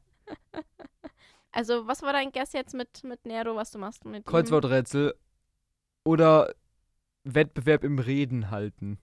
[1.57, 4.27] Also, was war dein Guess jetzt mit, mit Nero, was du machst mit?
[4.27, 5.15] Kreuzworträtsel
[6.05, 6.53] oder
[7.23, 8.99] Wettbewerb im Reden halten.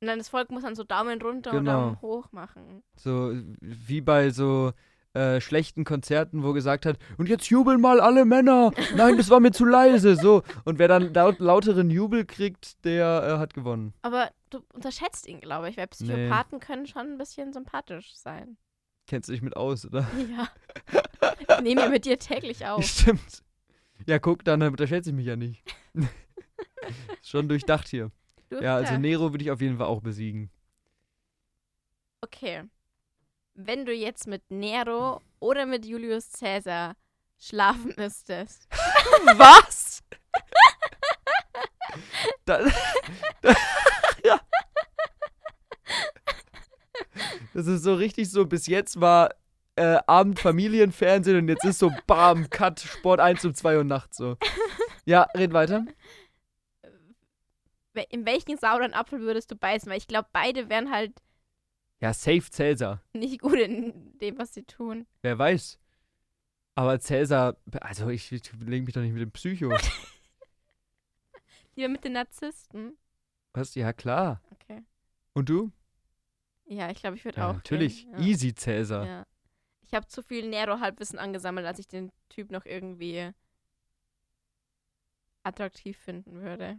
[0.00, 1.72] Und dann das Volk muss dann so Daumen runter und Genau.
[1.72, 2.82] Daumen hoch machen.
[2.96, 4.72] So wie bei so
[5.12, 8.70] äh, schlechten Konzerten, wo gesagt hat, und jetzt jubeln mal alle Männer.
[8.96, 10.16] Nein, das war mir zu leise.
[10.16, 10.44] So.
[10.64, 13.92] Und wer dann laut, lauteren Jubel kriegt, der äh, hat gewonnen.
[14.00, 18.56] Aber du unterschätzt ihn, glaube ich, weil Psychopathen können schon ein bisschen sympathisch sein.
[19.06, 20.06] Kennst du dich mit aus, oder?
[20.30, 20.48] Ja.
[21.40, 22.84] Ich nehme ja mit dir täglich auf.
[22.84, 23.42] Stimmt.
[24.06, 25.62] Ja, guck, dann unterschätze ich mich ja nicht.
[27.22, 28.10] Schon durchdacht hier.
[28.50, 28.98] Du Ja, also.
[28.98, 30.50] Nero würde ich auf jeden Fall auch besiegen.
[32.20, 32.64] Okay.
[33.54, 36.96] Wenn du jetzt mit Nero oder mit Julius Caesar
[37.38, 38.68] schlafen müsstest.
[39.36, 40.02] Was?
[42.44, 42.60] da,
[43.40, 43.54] da,
[44.24, 44.40] ja.
[47.54, 49.30] Das ist so richtig so, bis jetzt war
[49.76, 54.16] äh, Abend Familienfernsehen und jetzt ist so bam, Cut, Sport 1 um 2 Uhr nachts
[54.18, 54.36] so.
[55.04, 55.84] Ja, red weiter.
[57.92, 59.88] we- In welchen sauren Apfel würdest du beißen?
[59.90, 61.12] Weil ich glaube, beide wären halt
[62.00, 63.00] Ja, safe Cäsar.
[63.12, 65.06] nicht gut in dem, was sie tun.
[65.22, 65.78] Wer weiß.
[66.76, 69.72] Aber Cäsar, also ich, ich lege mich doch nicht mit dem Psycho.
[71.76, 72.96] Lieber mit den Narzissten.
[73.52, 73.74] Was?
[73.74, 74.40] Ja, klar.
[74.52, 74.82] Okay.
[75.34, 75.70] Und du?
[76.66, 77.54] Ja, ich glaube, ich würde Ja, auch.
[77.54, 78.04] natürlich.
[78.04, 78.18] Ja.
[78.18, 79.06] Easy Cäsar.
[79.06, 79.26] Ja.
[79.82, 83.30] Ich habe zu viel Nero-Halbwissen angesammelt, als ich den Typ noch irgendwie
[85.42, 86.78] attraktiv finden würde.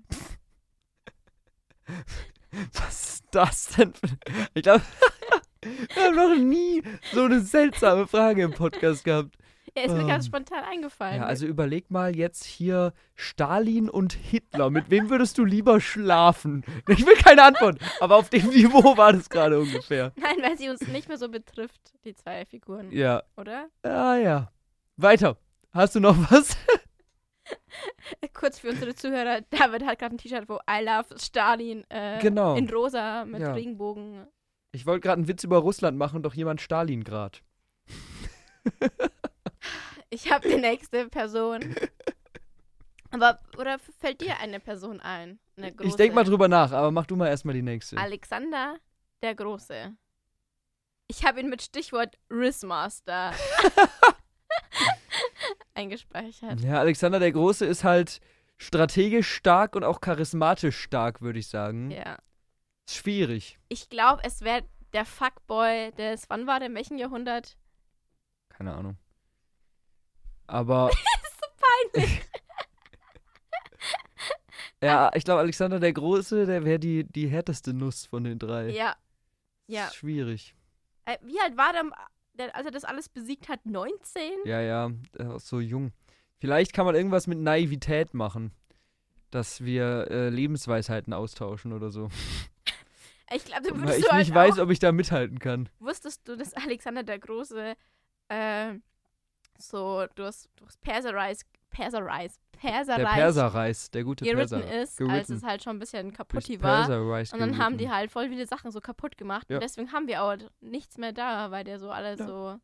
[2.73, 3.93] Was ist das denn?
[3.93, 4.07] Für,
[4.53, 4.83] ich glaube,
[5.61, 6.81] wir haben noch nie
[7.13, 9.35] so eine seltsame Frage im Podcast gehabt.
[9.75, 11.17] Er ist mir ganz Ähm, spontan eingefallen.
[11.21, 14.69] Ja, also überleg mal jetzt hier Stalin und Hitler.
[14.69, 16.63] Mit wem würdest du lieber schlafen?
[16.87, 20.11] Ich will keine Antwort, aber auf dem Niveau war das gerade ungefähr.
[20.15, 23.67] Nein, weil sie uns nicht mehr so betrifft, die zwei Figuren, Ja, oder?
[23.83, 24.51] ah ja.
[24.97, 25.37] Weiter.
[25.71, 26.55] Hast du noch was?
[28.33, 32.55] Kurz für unsere Zuhörer, David hat gerade ein T-Shirt, wo I love Stalin äh, Genau.
[32.55, 33.51] in rosa mit Ja.
[33.53, 34.25] Regenbogen.
[34.71, 37.43] Ich wollte gerade einen Witz über Russland machen, doch jemand Stalingrad.
[40.09, 41.75] Ich habe die nächste Person.
[43.11, 45.39] Aber, oder fällt dir eine Person ein?
[45.55, 45.73] Eine?
[45.81, 47.97] Ich denk mal drüber nach, aber mach du mal erstmal die nächste.
[47.97, 48.75] Alexander
[49.21, 49.95] der Große.
[51.07, 53.31] Ich habe ihn mit Stichwort Rissmaster
[55.75, 56.59] eingespeichert.
[56.59, 58.19] Ja, Alexander der Große ist halt
[58.57, 61.91] strategisch stark und auch charismatisch stark, würde ich sagen.
[61.91, 62.17] Ja.
[62.87, 63.59] Ist schwierig.
[63.69, 64.63] Ich glaube, es wäre
[64.93, 67.57] der Fuckboy des, wann war der, in welchem Jahrhundert?
[68.49, 68.97] Keine Ahnung.
[70.47, 70.89] Aber
[71.93, 72.21] Peinlich.
[74.81, 78.69] ja, ich glaube, Alexander der Große, der wäre die, die härteste Nuss von den drei.
[78.69, 78.95] Ja.
[79.67, 79.87] Ja.
[79.87, 80.55] Ist schwierig.
[81.05, 83.65] Äh, wie alt war der, als er das alles besiegt hat?
[83.65, 84.21] 19?
[84.45, 85.91] Ja, ja, er ist so jung.
[86.37, 88.51] Vielleicht kann man irgendwas mit Naivität machen.
[89.31, 92.09] Dass wir äh, Lebensweisheiten austauschen oder so.
[93.33, 95.67] Ich glaube, du Weil würdest ich du nicht halt weiß, ob ich da mithalten kann.
[95.79, 97.73] wusstest du, dass Alexander der Große
[98.27, 98.73] äh,
[99.57, 101.39] so durchs, durchs Perserreich,
[101.69, 104.81] Perserreich, Der Perserreich Perserreis, der gute geritten Perser.
[104.81, 105.33] ist, als geritten.
[105.33, 106.89] es halt schon ein bisschen kaputt war.
[106.89, 107.93] Und dann haben die geritten.
[107.95, 109.49] halt voll viele Sachen so kaputt gemacht.
[109.49, 109.57] Ja.
[109.57, 112.27] Und deswegen haben wir auch nichts mehr da, weil der so alles Ja.
[112.27, 112.59] so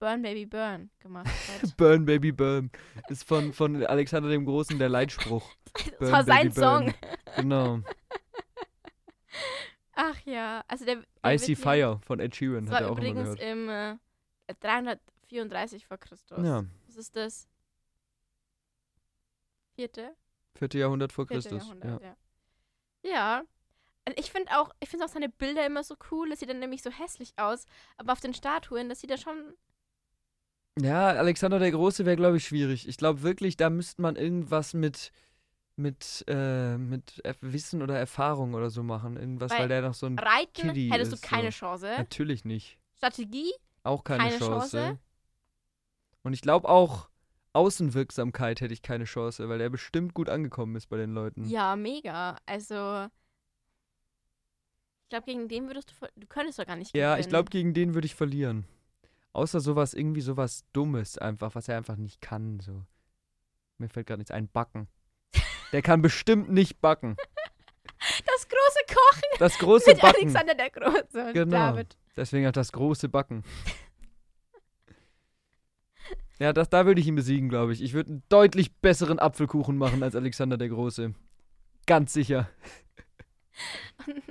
[0.00, 1.26] Burn Baby Burn gemacht
[1.62, 1.76] hat.
[1.76, 2.70] Burn Baby Burn.
[3.08, 5.48] Ist von, von Alexander dem Großen der Leitspruch.
[5.74, 6.50] das Burn, war sein.
[6.52, 6.92] Song.
[7.36, 7.80] Genau.
[9.94, 13.38] Ach ja, also der, der Icy Fire von Ed Sheeran hat er auch immer übrigens
[13.38, 13.52] gehört.
[13.52, 13.96] im äh,
[15.32, 16.38] 334 vor Christus.
[16.44, 17.48] Ja, Was ist das?
[19.74, 20.14] Vierte?
[20.54, 21.68] vierte Jahrhundert vor Vierte Christus.
[21.68, 21.74] Ja.
[21.88, 23.10] Jahrhundert, ja.
[23.10, 23.42] Ja.
[24.04, 26.28] Also ich finde auch, ich finde auch seine Bilder immer so cool.
[26.30, 27.66] Das sieht dann nämlich so hässlich aus.
[27.96, 29.54] Aber auf den Statuen, das sieht ja schon.
[30.78, 32.86] ja, Alexander der Große wäre, glaube ich, schwierig.
[32.88, 35.12] Ich glaube wirklich, da müsste man irgendwas mit,
[35.76, 39.16] mit, äh, mit Wissen oder Erfahrung oder so machen.
[39.16, 40.18] Irgendwas, weil, Weil der noch so ein.
[40.18, 41.58] Reiten Kitty hättest du ist keine so.
[41.58, 41.86] Chance.
[41.96, 42.78] Natürlich nicht.
[42.96, 43.52] Strategie?
[43.84, 44.76] Auch keine, Keine Chance.
[44.78, 44.98] Chance?
[46.22, 47.08] Und ich glaube auch,
[47.52, 51.44] Außenwirksamkeit hätte ich keine Chance, weil der bestimmt gut angekommen ist bei den Leuten.
[51.44, 52.36] Ja, mega.
[52.46, 53.08] Also.
[55.04, 56.06] Ich glaube, gegen den würdest du.
[56.16, 57.30] Du könntest doch gar nicht Ja, ich gewinnen.
[57.30, 58.66] glaube, gegen den würde ich verlieren.
[59.34, 62.60] Außer sowas, irgendwie sowas Dummes einfach, was er einfach nicht kann.
[62.60, 62.82] So.
[63.78, 64.48] Mir fällt gerade nichts ein.
[64.48, 64.88] Backen.
[65.72, 67.16] Der kann bestimmt nicht backen.
[68.26, 70.16] Das große Kochen Das große mit Backen.
[70.22, 71.56] Alexander der Große und Genau.
[71.56, 71.96] David.
[72.16, 73.42] Deswegen auch das große Backen.
[76.42, 77.80] Ja, das, da würde ich ihn besiegen, glaube ich.
[77.82, 81.14] Ich würde einen deutlich besseren Apfelkuchen machen als Alexander der Große.
[81.86, 82.48] Ganz sicher.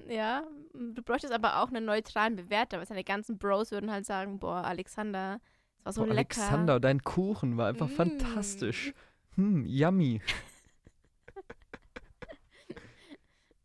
[0.09, 0.43] Ja,
[0.73, 4.65] du bräuchtest aber auch einen neutralen Bewerter, weil seine ganzen Bros würden halt sagen, boah,
[4.65, 5.39] Alexander
[5.77, 6.41] Das war so Boah, lecker.
[6.41, 7.91] Alexander, dein Kuchen war einfach Mm.
[7.93, 8.93] fantastisch.
[9.35, 10.21] Hm, yummy.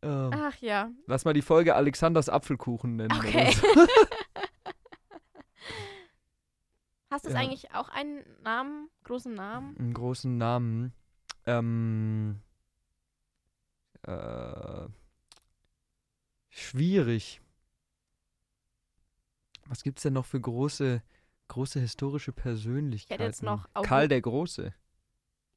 [0.02, 0.90] ähm, Ach ja.
[1.06, 3.12] lass mal die Folge Alexanders Apfelkuchen nennen.
[3.16, 3.50] Okay.
[3.52, 3.66] so.
[7.10, 7.36] Hast du Ja.
[7.36, 9.76] eigentlich auch einen Namen, großen Namen?
[9.78, 10.92] Einen großen Namen.
[11.46, 12.40] Ähm,
[14.02, 14.88] äh,
[16.50, 17.40] schwierig.
[19.66, 21.02] Was gibt's denn noch für große,
[21.48, 23.22] große historische Persönlichkeiten?
[23.22, 24.74] jetzt noch August- Karl der Große.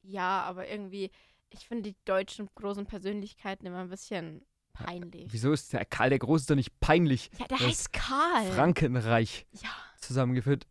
[0.02, 1.10] Ja, aber irgendwie,
[1.50, 5.26] ich finde die deutschen großen Persönlichkeiten immer ein bisschen peinlich.
[5.32, 7.30] Wieso ist der Karl der Große doch nicht peinlich?
[7.38, 8.46] Ja, der Das heißt Karl.
[8.52, 9.68] Frankenreich Ja.
[9.98, 10.66] zusammengeführt.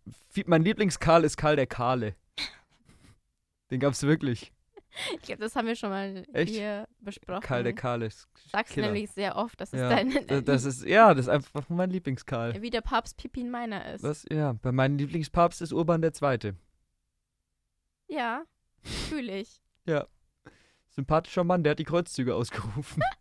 [0.46, 2.16] Mein Lieblingskarl ist Karl der Kahle.
[3.72, 4.52] Den gab's wirklich.
[5.14, 6.52] Ich glaube, das haben wir schon mal Echt?
[6.52, 7.42] hier besprochen.
[7.42, 8.88] Karl der Kahle ist Sagst du Killer.
[8.88, 10.26] nämlich sehr oft, das ist Ja, dein.
[10.28, 12.60] Da- Das ist, ja, das ist einfach mein Lieblingskarl.
[12.62, 14.02] wie der Papst Pippin meiner ist.
[14.04, 16.54] Was, ja, bei meinem Lieblingspapst ist Urban II.
[18.08, 18.44] Ja,
[18.82, 19.62] fühle ich.
[20.90, 23.02] Sympathischer Mann, der hat die Kreuzzüge ausgerufen.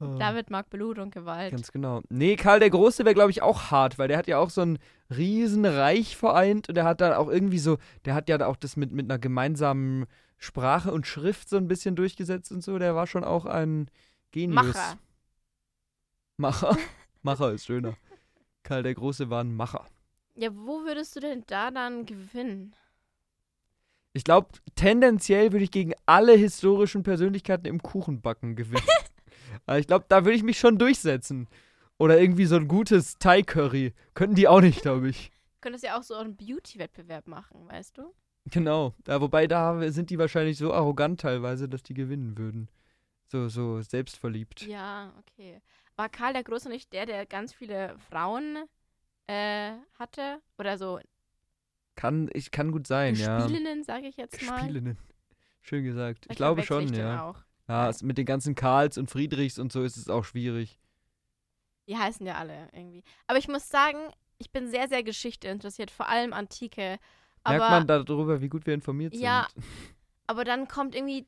[0.00, 1.50] David mag Blut und Gewalt.
[1.50, 2.02] Ganz genau.
[2.08, 4.60] Nee, Karl der Große wäre, glaube ich, auch hart, weil der hat ja auch so
[4.60, 4.78] ein
[5.10, 8.92] Riesenreich vereint und der hat dann auch irgendwie so, der hat ja auch das mit,
[8.92, 10.06] mit einer gemeinsamen
[10.36, 12.78] Sprache und Schrift so ein bisschen durchgesetzt und so.
[12.78, 13.90] Der war schon auch ein
[14.30, 14.54] Genius.
[14.54, 14.98] Macher.
[16.36, 16.76] Macher.
[17.22, 17.96] Macher ist schöner.
[18.62, 19.86] Karl der Große war ein Macher.
[20.36, 22.76] Ja, wo würdest du denn da dann gewinnen?
[24.12, 28.86] Ich glaube, tendenziell würde ich gegen alle historischen Persönlichkeiten im Kuchenbacken gewinnen.
[29.68, 31.46] Aber ich glaube, da würde ich mich schon durchsetzen.
[31.98, 33.92] Oder irgendwie so ein gutes Thai-Curry.
[34.14, 35.30] Könnten die auch nicht, glaube ich.
[35.56, 38.14] Du könntest ja auch so einen Beauty-Wettbewerb machen, weißt du?
[38.46, 38.94] Genau.
[39.06, 42.70] Ja, wobei da sind die wahrscheinlich so arrogant teilweise, dass die gewinnen würden.
[43.26, 44.62] So, so selbstverliebt.
[44.62, 45.60] Ja, okay.
[45.96, 48.56] War Karl der Große nicht der, der ganz viele Frauen
[49.26, 50.38] äh, hatte?
[50.56, 50.98] Oder so
[51.94, 53.36] Kann, ich, kann gut sein, ja.
[53.36, 54.56] Gespielinnen, sage ich jetzt mal.
[54.60, 54.96] Gespielinnen.
[55.60, 56.20] Schön gesagt.
[56.20, 57.28] Ich Vielleicht glaube schon, ich ja.
[57.28, 57.47] Auch.
[57.68, 60.80] Ja, es, mit den ganzen Karls und Friedrichs und so ist es auch schwierig.
[61.86, 63.04] Die heißen ja alle irgendwie.
[63.26, 63.98] Aber ich muss sagen,
[64.38, 66.80] ich bin sehr, sehr Geschichte interessiert, vor allem Antike.
[66.80, 67.00] Merkt
[67.44, 69.64] Aber, man darüber, wie gut wir informiert Ja, sind.
[70.26, 71.26] aber dann kommt irgendwie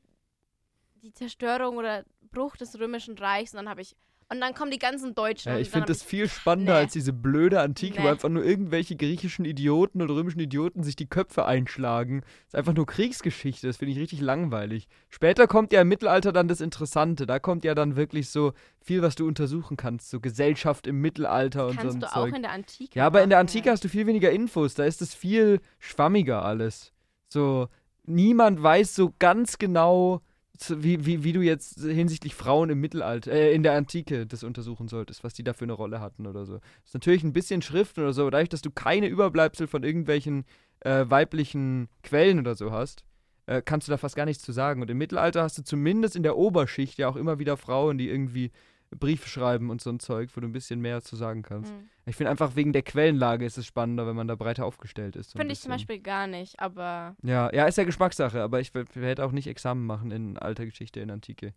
[0.95, 3.95] die Zerstörung oder Bruch des Römischen Reichs und dann habe ich.
[4.31, 5.51] Und dann kommen die ganzen Deutschen.
[5.51, 6.79] Ja, ich finde das viel spannender Nee.
[6.79, 8.09] als diese blöde Antike, wo Nee.
[8.11, 12.21] einfach nur irgendwelche griechischen Idioten oder römischen Idioten sich die Köpfe einschlagen.
[12.21, 14.87] Das ist einfach nur Kriegsgeschichte, das finde ich richtig langweilig.
[15.09, 17.25] Später kommt ja im Mittelalter dann das Interessante.
[17.25, 20.09] Da kommt ja dann wirklich so viel, was du untersuchen kannst.
[20.09, 22.35] So Gesellschaft im Mittelalter und so Kannst du auch Zeug.
[22.35, 22.97] in der Antike.
[22.97, 23.73] Ja, aber in der machen, Antike ja.
[23.73, 24.75] hast du viel weniger Infos.
[24.75, 26.93] Da ist es viel schwammiger alles.
[27.27, 27.67] So,
[28.05, 30.21] niemand weiß so ganz genau,
[30.69, 34.87] wie, wie, wie du jetzt hinsichtlich Frauen im Mittelalter, äh, in der Antike das untersuchen
[34.87, 36.53] solltest, was die da für eine Rolle hatten oder so.
[36.53, 39.83] Das ist natürlich ein bisschen Schrift oder so, aber dadurch, dass du keine Überbleibsel von
[39.83, 40.45] irgendwelchen
[40.81, 43.03] äh, weiblichen Quellen oder so hast,
[43.45, 44.81] äh, kannst du da fast gar nichts zu sagen.
[44.81, 48.09] Und im Mittelalter hast du zumindest in der Oberschicht ja auch immer wieder Frauen, die
[48.09, 48.51] irgendwie
[48.99, 51.71] Briefe schreiben und so ein Zeug, wo du ein bisschen mehr zu sagen kannst.
[51.73, 51.89] Mhm.
[52.05, 55.31] Ich finde einfach wegen der Quellenlage ist es spannender, wenn man da breiter aufgestellt ist.
[55.31, 55.71] so Finde ich zum.
[55.71, 59.85] Beispiel gar nicht, aber Ja, ja, ist ja Geschmackssache, aber ich werde auch nicht Examen
[59.85, 61.47] machen in alter Geschichte in Antike.
[61.47, 61.55] Ist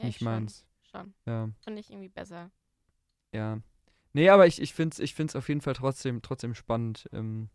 [0.00, 0.24] Ja, nicht ich schon.
[0.32, 0.66] meins.
[0.90, 1.14] schon.
[1.26, 2.50] Ja, Finde ich irgendwie besser.
[3.32, 3.58] ja.
[4.14, 7.48] Nee, aber ich, ich finde es ich find's auf jeden Fall trotzdem, trotzdem spannend ähm,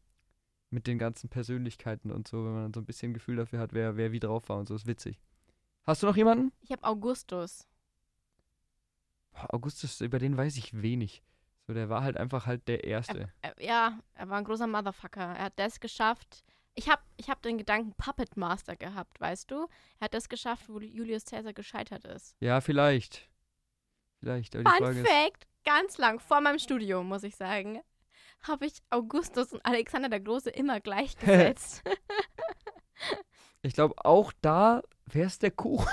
[0.72, 3.96] mit den ganzen Persönlichkeiten und so, wenn man so ein bisschen Gefühl dafür hat, wer,
[3.96, 4.74] wer wie drauf war und so.
[4.74, 5.20] Ist witzig.
[5.84, 6.52] Hast du noch jemanden?
[6.62, 7.68] Ich habe Augustus.
[9.50, 11.24] Augustus, über den weiß ich wenig.
[11.66, 13.32] So, der war halt einfach halt der Erste.
[13.42, 15.22] Äh, ja, er war ein großer Motherfucker.
[15.22, 16.44] Er hat das geschafft.
[16.76, 19.68] Ich habe ich hab den Gedanken Puppet Master gehabt, weißt du?
[20.00, 22.36] Er hat das geschafft, wo Julius Caesar gescheitert ist.
[22.40, 23.30] Ja, vielleicht.
[24.20, 25.08] Vielleicht, Fun Frage ist.
[25.08, 27.82] Fact, ganz lang vor meinem Studium, muss ich sagen,
[28.44, 31.84] habe ich Augustus und Alexander der Große immer gleichgesetzt.
[33.62, 35.90] Ich glaube, auch da wäre es der Kuchen.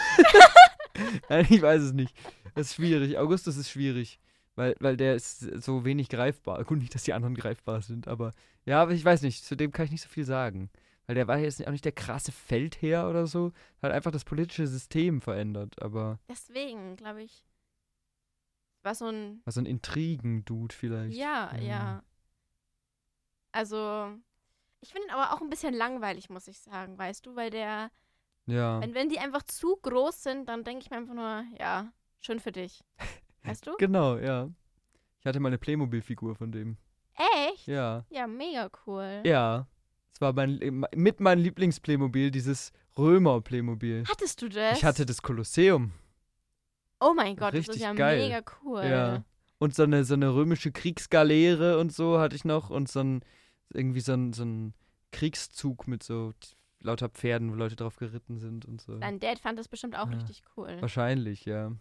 [1.29, 2.15] Nein, ich weiß es nicht.
[2.55, 3.19] Das ist schwierig.
[3.19, 4.19] Augustus ist schwierig.
[4.57, 6.63] Weil, weil der ist so wenig greifbar.
[6.65, 8.33] Gut, nicht, dass die anderen greifbar sind, aber
[8.65, 9.45] ja, aber ich weiß nicht.
[9.45, 10.71] Zu dem kann ich nicht so viel sagen.
[11.07, 13.53] Weil der war jetzt auch nicht der krasse Feldherr oder so.
[13.83, 15.83] Hat einfach das politische System verändert.
[15.83, 17.45] Aber Deswegen, glaube ich,
[18.83, 21.17] war so ein war so ein Intrigen-Dude vielleicht.
[21.17, 21.61] Ja, Ja.
[21.63, 22.03] ja.
[23.53, 24.13] Also,
[24.81, 27.91] ich finde ihn aber auch ein bisschen langweilig, muss ich sagen, weißt du, weil der,
[28.47, 28.81] Ja.
[28.81, 31.93] wenn, wenn die einfach zu groß sind, dann denke ich mir einfach nur, ja,
[32.25, 32.83] schön für dich.
[33.45, 33.77] Weißt du?
[33.79, 34.49] Genau, ja.
[35.21, 36.77] Ich hatte mal eine Playmobil-Figur von dem.
[37.49, 37.67] Echt?
[37.67, 38.05] Ja.
[38.11, 39.23] Ja, mega cool.
[39.25, 39.67] Ja.
[40.13, 40.59] Es war mein,
[40.95, 44.05] mit meinem Lieblings-Playmobil, dieses Römer-Playmobil.
[44.09, 44.79] Hattest du das?
[44.79, 45.93] Ich hatte das Kolosseum.
[47.01, 48.19] Oh mein Gott, das ist Richtig ja geil.
[48.29, 48.85] mega cool.
[48.85, 49.25] Ja.
[49.59, 52.71] Und so eine, so eine römische Kriegsgaleere und so hatte ich noch.
[52.71, 53.25] Und so ein,
[53.73, 54.75] irgendwie so ein, so ein
[55.11, 56.33] Kriegszug mit so
[56.81, 58.99] lauter Pferden, wo Leute drauf geritten sind und so.
[58.99, 60.17] Dein Dad fand das bestimmt auch Ja.
[60.17, 60.77] richtig cool.
[60.81, 61.73] Wahrscheinlich, ja.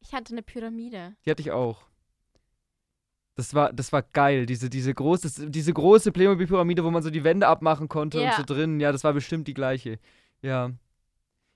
[0.00, 1.14] Ich hatte eine Pyramide.
[1.24, 1.82] Die hatte ich auch.
[3.36, 7.24] Das war, das war geil, diese, diese, große, diese große Playmobil-Pyramide, wo man so die
[7.24, 8.28] Wände abmachen konnte Ja.
[8.30, 8.78] und so drin.
[8.78, 9.98] Ja, das war bestimmt die gleiche.
[10.40, 10.70] Ja.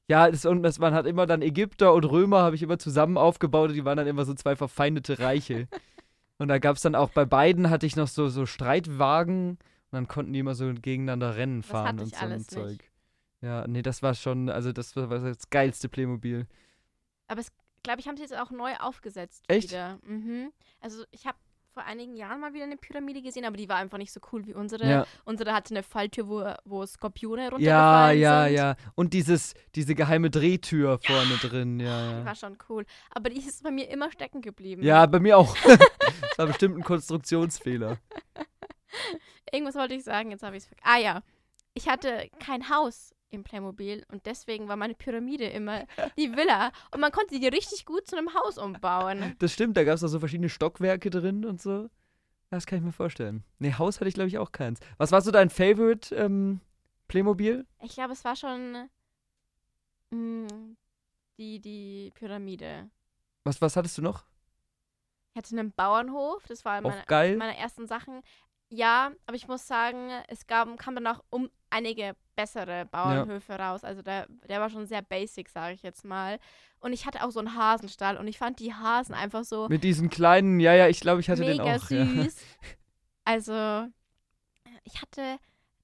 [0.09, 3.17] Ja, das, und das, man hat immer dann Ägypter und Römer, habe ich immer zusammen
[3.17, 5.69] aufgebaut und die waren dann immer so zwei verfeindete Reiche.
[6.39, 9.59] und da gab es dann auch bei beiden hatte ich noch so, so Streitwagen und
[9.93, 12.51] dann konnten die immer so gegeneinander Rennen fahren und so ein alles nicht.
[12.51, 12.91] Zeug.
[13.41, 16.47] Ja, nee, das war schon, also das war, war das geilste Playmobil.
[17.29, 17.53] Aber es,
[17.89, 19.71] glaube ich, haben sie jetzt auch neu aufgesetzt Echt?
[19.71, 19.99] wieder.
[20.05, 20.53] Mhm.
[20.81, 21.39] Also ich habe
[21.73, 24.47] vor einigen Jahren mal wieder eine Pyramide gesehen, aber die war einfach nicht so cool
[24.47, 24.87] wie unsere.
[24.87, 25.07] Ja.
[25.25, 28.57] Unsere hatte eine Falltür, wo, wo Skorpione Ja, runtergefallen ja, sind.
[28.57, 28.77] ja.
[28.95, 32.25] Und dieses, diese geheime Drehtür vorne drin, Die ja, ja.
[32.27, 32.85] war schon cool.
[33.11, 34.83] Aber die ist bei mir immer stecken geblieben.
[34.83, 35.57] Ja, bei mir auch.
[35.65, 37.97] das war bestimmt ein Konstruktionsfehler.
[39.53, 40.91] Irgendwas wollte ich sagen, jetzt habe ich es vergessen.
[40.91, 41.23] Ah ja,
[41.73, 45.85] ich hatte kein Haus im Playmobil und deswegen war meine Pyramide immer
[46.19, 46.73] die Villa.
[46.93, 49.37] Und man konnte die richtig gut zu einem Haus umbauen.
[49.39, 51.89] Das stimmt, da gab es auch so verschiedene Stockwerke drin und so.
[52.51, 53.45] Das kann ich mir vorstellen.
[53.59, 54.81] Nee, Haus hatte ich, glaube ich, auch keins.
[54.97, 56.61] Was war so dein Favorite ähm,
[57.07, 57.67] Playmobil?
[57.83, 58.89] Ich glaube, es war schon
[60.11, 60.49] mh,
[61.37, 62.89] die, die Pyramide.
[63.45, 64.25] Was, was hattest du noch?
[65.33, 67.05] Ich hatte einen Bauernhof, das war meine,
[67.37, 68.23] meine ersten Sachen.
[68.71, 73.83] Ja, aber ich muss sagen, es gab, kam dann auch um einige bessere Bauernhöfe raus.
[73.83, 76.39] Also der, der war schon sehr basic, sage ich jetzt mal.
[76.79, 79.83] Und ich hatte auch so einen Hasenstall und ich fand die Hasen einfach so Mit
[79.83, 81.91] diesen kleinen, ja, ja, ich glaube, ich hatte den mega auch.
[81.91, 82.05] Ja.
[82.07, 82.37] süß.
[83.25, 83.87] Also,
[84.85, 85.39] ich hatte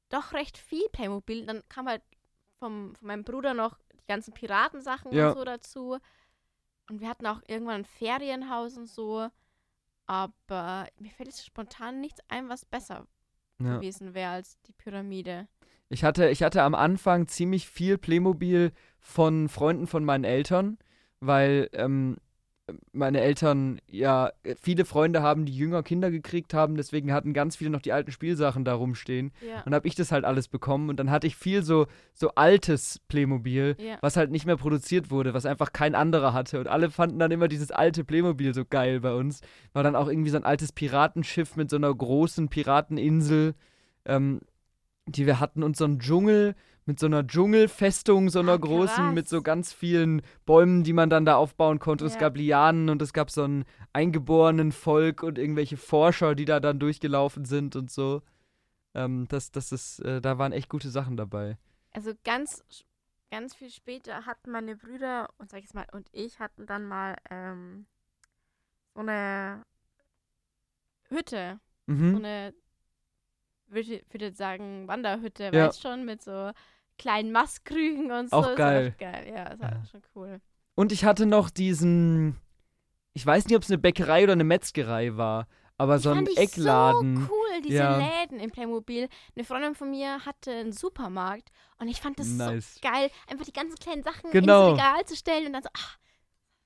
[0.09, 1.45] doch recht viel Playmobil.
[1.45, 2.01] Dann kam halt
[2.59, 5.29] vom, von meinem Bruder noch die ganzen Piratensachen Ja.
[5.29, 5.99] und so dazu.
[6.89, 9.29] Und wir hatten auch irgendwann ein Ferienhaus und so.
[10.07, 13.07] Aber mir fällt jetzt spontan nichts ein, was besser
[13.59, 13.77] Ja.
[13.77, 15.47] gewesen wäre als die Pyramide.
[15.95, 20.77] Ich hatte, ich hatte am Anfang ziemlich viel Playmobil von Freunden von meinen Eltern,
[21.21, 22.17] weil ähm,
[22.91, 27.71] meine Eltern ja viele Freunde haben, die jünger Kinder gekriegt haben, deswegen hatten ganz viele
[27.71, 29.31] noch die alten Spielsachen da rumstehen.
[29.49, 29.63] Ja.
[29.63, 33.01] Und habe ich das halt alles bekommen und dann hatte ich viel so, so altes
[33.07, 33.97] Playmobil, ja.
[34.01, 36.59] was halt nicht mehr produziert wurde, was einfach kein anderer hatte.
[36.59, 39.43] Und alle fanden dann immer dieses alte Playmobil so geil bei uns.
[39.73, 43.55] War dann auch irgendwie so ein altes Piratenschiff mit so einer großen Pirateninsel,
[44.07, 44.41] ähm,
[45.07, 46.55] die wir hatten und so ein Dschungel
[46.87, 51.09] mit so einer Dschungelfestung, so einer Ah, großen, mit so ganz vielen Bäumen, die man
[51.09, 52.05] dann da aufbauen konnte.
[52.05, 52.19] Es Ja.
[52.19, 53.65] gab Lianen und es gab so ein
[53.95, 58.23] eingeborenen Volk und irgendwelche Forscher, die da dann durchgelaufen sind und so.
[58.95, 61.59] Ähm, das, das ist, äh, da waren echt gute Sachen dabei.
[61.93, 62.63] Also ganz,
[63.31, 67.17] ganz viel später hatten meine Brüder und sag ich mal und ich hatten dann mal
[67.31, 67.87] ähm,
[68.95, 69.65] so eine
[71.09, 71.61] Hütte,
[72.11, 72.19] so Mhm.
[72.19, 72.55] eine
[73.75, 75.67] würde würde sagen Wanderhütte, Ja.
[75.69, 76.51] weißt schon, mit so
[76.99, 78.37] kleinen Mastkrügen und so.
[78.37, 78.95] Auch geil.
[78.99, 79.27] Geil.
[79.35, 79.83] Ja, war Ja.
[79.91, 80.41] schon cool.
[80.77, 82.37] Und ich hatte noch diesen,
[83.13, 87.17] ich weiß nicht, ob es eine Bäckerei oder eine Metzgerei war, aber so ein Eckladen.
[87.27, 87.97] so cool, diese Ja.
[87.97, 89.09] Läden im Playmobil.
[89.37, 92.75] Eine Freundin von mir hatte einen Supermarkt und ich fand das Nice.
[92.77, 94.71] so geil, einfach die ganzen kleinen Sachen Genau.
[94.71, 95.99] ins Regal zu stellen und dann so, ach,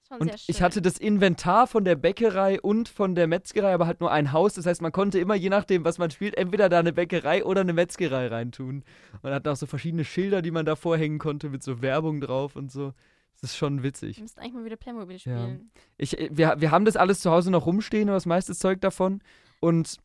[0.09, 4.01] schon Und ich hatte das Inventar von der Bäckerei und von der Metzgerei, aber halt
[4.01, 4.55] nur ein Haus.
[4.55, 7.61] Das heißt, man konnte immer, je nachdem, was man spielt, entweder da eine Bäckerei oder
[7.61, 8.85] eine Metzgerei reintun.
[9.23, 12.57] Und hat auch so verschiedene Schilder, die man da vorhängen konnte, mit so Werbung drauf
[12.57, 12.95] und so.
[13.41, 14.17] Das ist schon witzig.
[14.17, 15.21] Wir müssten eigentlich mal wieder Playmobil Ja.
[15.21, 15.71] spielen.
[15.97, 19.21] Ich, äh, wir, wir haben das alles zu Hause noch rumstehen, das meiste Zeug davon.
[19.61, 19.99] Und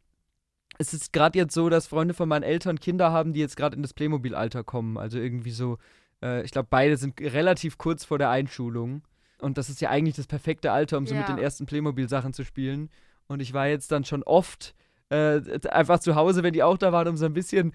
[0.77, 3.75] es ist gerade jetzt so, dass Freunde von meinen Eltern Kinder haben, die jetzt gerade
[3.75, 4.97] in das Playmobil-Alter kommen.
[4.97, 5.77] Also irgendwie so,
[6.21, 9.01] äh, ich glaube, beide sind relativ kurz vor der Einschulung.
[9.43, 11.35] Und das ist ja eigentlich das perfekte Alter, um so mit Ja.
[11.35, 12.89] den ersten Playmobil-Sachen zu spielen.
[13.27, 14.73] Und ich war jetzt dann schon oft
[15.09, 17.71] äh, einfach zu Hause, wenn die auch da waren, um so ein bisschen.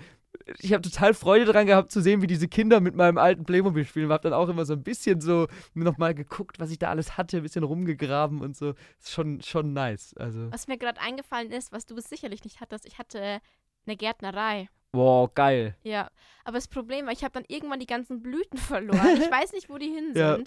[0.58, 3.84] Ich habe total Freude daran gehabt zu sehen, wie diese Kinder mit meinem alten Playmobil
[3.84, 4.10] spielen.
[4.10, 7.36] Hab dann auch immer so ein bisschen so nochmal geguckt, was ich da alles hatte,
[7.38, 8.74] ein bisschen rumgegraben und so.
[8.98, 10.14] Ist schon, schon nice.
[10.16, 13.40] Also, Was mir gerade eingefallen ist, was du sicherlich nicht hattest, ich hatte
[13.86, 14.68] eine Gärtnerei.
[14.92, 15.76] wow, geil.
[15.82, 16.10] Ja,
[16.44, 19.16] aber das Problem war, ich habe dann irgendwann die ganzen Blüten verloren.
[19.22, 20.38] Ich weiß nicht, wo die hin Ja.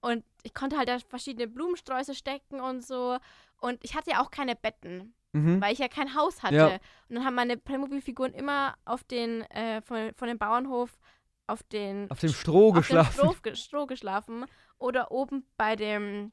[0.00, 3.18] Und ich konnte halt da verschiedene Blumensträuße stecken und so.
[3.60, 5.60] Und ich hatte ja auch keine Betten, Mhm.
[5.60, 6.54] weil ich ja kein Haus hatte.
[6.56, 6.66] Ja.
[7.08, 10.98] Und dann haben meine Playmobil-Figuren immer auf den, äh, von, von dem Bauernhof
[11.46, 13.10] auf den Auf dem Stroh auf geschlafen.
[13.16, 14.46] dem Stroh, ge- Stroh geschlafen.
[14.78, 16.32] Oder oben bei dem,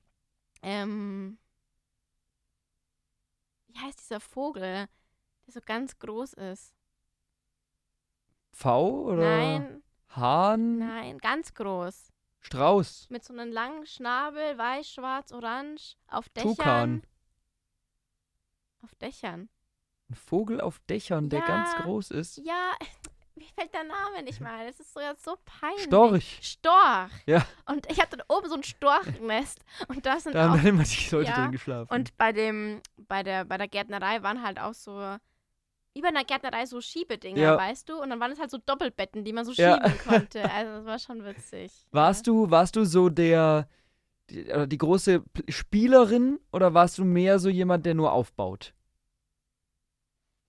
[0.61, 1.37] ähm,
[3.67, 4.61] wie heißt dieser Vogel,
[5.45, 6.73] der so ganz groß ist?
[8.51, 10.77] V oder Nein, Hahn?
[10.79, 12.11] nein, ganz groß.
[12.47, 13.07] Strauß.
[13.09, 16.55] Mit so einem langen Schnabel, weiß, schwarz, orange, auf Dächern.
[16.55, 17.03] Tukan.
[19.01, 19.49] Dächern.
[20.09, 22.37] Ein Vogel auf Dächern, der ganz groß ist.
[22.37, 22.71] Ja,
[23.35, 24.65] mir fällt der Name nicht mal.
[24.65, 25.83] Das ist sogar so peinlich.
[25.83, 26.39] Storch.
[26.41, 27.11] Storch.
[27.25, 27.45] Ja.
[27.65, 29.59] Und ich hatte da oben so ein Storchnest.
[29.89, 30.57] Und da sind Da haben auch.
[30.57, 31.93] dann immer die Leute Ja, drin geschlafen.
[31.93, 35.17] Und bei dem, bei der, bei der Gärtnerei waren halt auch so,
[35.97, 37.57] wie bei einer Gärtnerei so Schiebedinger, Ja.
[37.57, 37.99] weißt du?
[38.01, 39.75] Und dann waren es halt so Doppelbetten, die man so Ja.
[39.83, 39.97] schieben
[40.31, 40.49] konnte.
[40.51, 41.71] Also das war schon witzig.
[41.91, 43.67] warst du, warst du so der,
[44.29, 48.73] die, oder die große Spielerin oder warst du mehr so jemand, der nur aufbaut?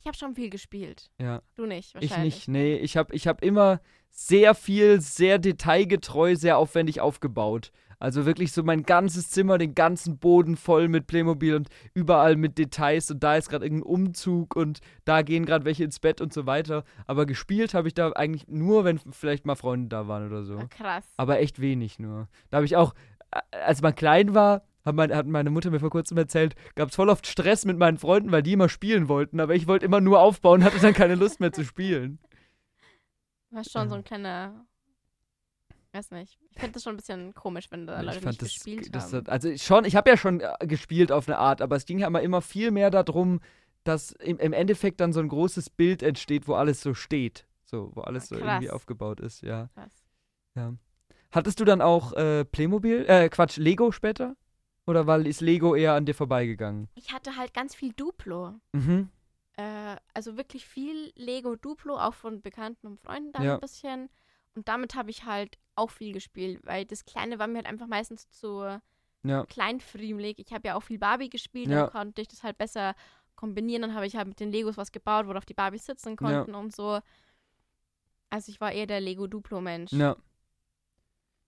[0.01, 1.11] Ich habe schon viel gespielt.
[1.21, 1.43] Ja.
[1.57, 2.35] Du nicht, Ich wahrscheinlich.
[2.37, 2.77] nicht, nee.
[2.77, 3.81] Ich habe ich hab immer
[4.11, 7.73] sehr viel, sehr detailgetreu, sehr aufwendig aufgebaut.
[7.99, 12.57] Also wirklich so mein ganzes Zimmer, den ganzen Boden voll mit Playmobil und überall mit
[12.57, 16.33] Details und da ist gerade irgendein Umzug und da gehen gerade welche ins Bett und
[16.33, 16.85] so weiter.
[17.07, 20.59] Aber gespielt habe ich da eigentlich nur, wenn vielleicht mal Freunde da waren oder so.
[20.59, 21.05] Ah, krass.
[21.17, 22.29] Aber echt wenig nur.
[22.51, 22.95] Da habe ich auch,
[23.33, 26.91] äh, als man klein war, hat, mein, hat meine Mutter mir vor kurzem erzählt, gab
[26.91, 29.41] es voll oft Stress mit meinen Freunden, weil die immer spielen wollten.
[29.41, 32.21] Aber ich wollte immer nur aufbauen, hatte dann keine Lust mehr zu spielen.
[33.51, 34.67] War schon so ein kleiner.
[35.99, 36.39] Weiß nicht.
[36.51, 38.95] Ich finde das schon ein bisschen komisch, wenn da Leute ich fand nicht das, gespielt
[38.95, 39.19] das haben.
[39.19, 41.99] hat, also schon, ich habe ja schon äh, gespielt auf eine Art, aber es ging
[41.99, 43.41] ja immer, immer viel mehr darum,
[43.83, 47.47] dass im, im Endeffekt dann so ein großes Bild entsteht, wo alles so steht.
[47.65, 48.45] So, wo alles so Krass.
[48.47, 49.71] irgendwie aufgebaut ist, ja.
[49.75, 50.05] Krass.
[51.33, 54.37] Hattest du dann auch äh, Playmobil, äh, Quatsch, Lego später?
[54.87, 56.89] Oder war, ist Lego eher an dir vorbeigegangen?
[56.95, 58.55] Ich hatte halt ganz viel Duplo.
[58.73, 59.11] Mhm.
[59.57, 63.55] Äh, also wirklich viel Lego Duplo, auch von Bekannten und Freunden dann Ja.
[63.55, 64.09] ein bisschen.
[64.59, 67.87] Und damit habe ich halt auch viel gespielt, weil das Kleine war mir halt einfach
[67.87, 68.81] meistens zu
[69.23, 69.45] Ja.
[69.47, 70.39] kleinfriemelig.
[70.41, 71.83] Ich habe ja auch viel Barbie gespielt, Ja.
[71.83, 72.95] dann konnte ich das halt besser
[73.37, 73.83] kombinieren.
[73.83, 76.75] Dann habe ich halt mit den Legos was gebaut, worauf die Barbies sitzen konnten und
[76.75, 76.99] so.
[78.31, 79.93] Also ich war eher der Lego Duplo-Mensch.
[79.93, 80.17] Ja.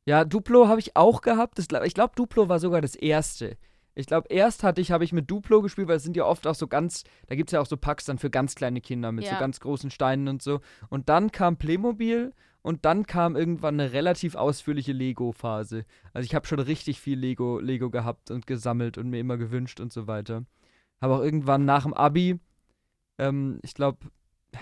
[0.06, 1.58] Ja, Duplo habe ich auch gehabt.
[1.58, 3.56] Das, ich glaube, Duplo war sogar das erste.
[3.94, 6.46] Ich glaube, erst hatte ich, habe ich mit Duplo gespielt, weil es sind ja oft
[6.46, 9.10] auch so ganz, da gibt es ja auch so Packs dann für ganz kleine Kinder
[9.12, 9.38] mit so Ja.
[9.40, 10.60] ganz großen Steinen und so.
[10.88, 12.32] Und dann kam Playmobil
[12.62, 15.84] und dann kam irgendwann eine relativ ausführliche Lego-Phase.
[16.12, 19.80] Also ich habe schon richtig viel Lego, Lego gehabt und gesammelt und mir immer gewünscht
[19.80, 20.44] und so weiter.
[21.00, 22.38] Habe auch irgendwann nach dem Abi,
[23.18, 24.10] ähm, ich glaube,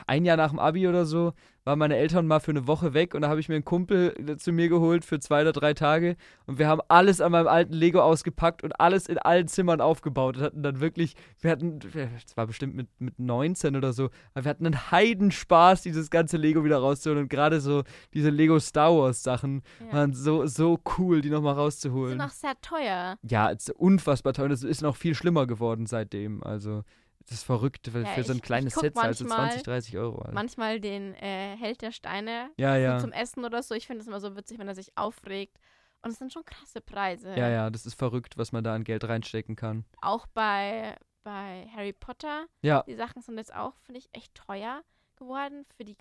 [0.07, 1.33] ein Jahr nach dem Abi oder so,
[1.65, 4.15] waren meine Eltern mal für eine Woche weg und da habe ich mir einen Kumpel
[4.27, 6.17] äh, zu mir geholt für zwei oder drei Tage
[6.47, 10.37] und wir haben alles an meinem alten Lego ausgepackt und alles in allen Zimmern aufgebaut
[10.39, 11.79] und hatten dann wirklich, wir hatten,
[12.27, 16.37] es war bestimmt mit, mit 19 oder so, aber wir hatten einen Heidenspaß, dieses ganze
[16.39, 17.83] Lego wieder rauszuholen und gerade so
[18.15, 19.93] diese Lego Star Wars Sachen Ja.
[19.99, 22.21] waren so, so cool, die nochmal Die sind rauszuholen.
[22.21, 23.17] auch sehr teuer.
[23.29, 26.83] Ja, es ist unfassbar teuer und es ist noch viel schlimmer geworden seitdem, also
[27.29, 30.19] das ist verrückt, weil Ja, für so ein kleines Set manchmal- 20, 30 Euro.
[30.21, 30.33] Alter.
[30.33, 32.99] Manchmal den äh, Held der Steine Ja, ja.
[32.99, 33.75] zum Essen oder so.
[33.75, 35.59] Ich finde es immer so witzig, wenn er sich aufregt.
[36.03, 37.31] Und es sind schon krasse Preise.
[37.37, 39.85] Ja, ja, das ist verrückt, was man da an Geld reinstecken kann.
[40.01, 42.47] Auch bei, bei Harry Potter.
[42.63, 44.83] Ja, Die Sachen sind jetzt auch, finde ich, echt teuer
[45.17, 45.97] geworden für die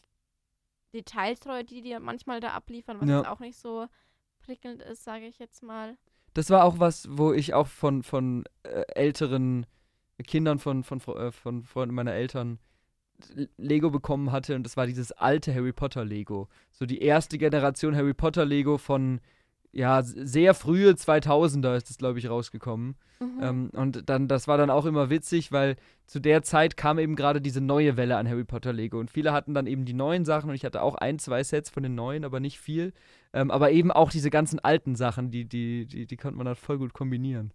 [0.93, 3.31] Detailtreue, die die manchmal da abliefern, was Ja.
[3.31, 3.87] auch nicht so
[4.39, 5.97] prickelnd ist, sage ich jetzt mal.
[6.33, 9.65] das war auch was, wo ich auch von, von äh, älteren
[10.25, 12.59] Kindern von, von, von, äh, von Freunden meiner Eltern
[13.57, 16.47] Lego bekommen hatte und das war dieses alte Harry Potter Lego.
[16.71, 19.21] So die erste Generation Harry Potter Lego von,
[19.71, 22.95] ja, sehr frühe 2000er ist das, glaube ich, rausgekommen.
[23.19, 23.39] Mhm.
[23.41, 27.15] Ähm, und dann, das war dann auch immer witzig, weil zu der Zeit kam eben
[27.15, 28.99] gerade diese neue Welle an Harry Potter Lego.
[28.99, 31.69] Und viele hatten dann eben die neuen Sachen und ich hatte auch ein, zwei Sets
[31.69, 32.93] von den neuen, aber nicht viel.
[33.33, 36.55] Ähm, aber eben auch diese ganzen alten Sachen, die, die, die, die konnte man dann
[36.55, 37.51] voll gut kombinieren.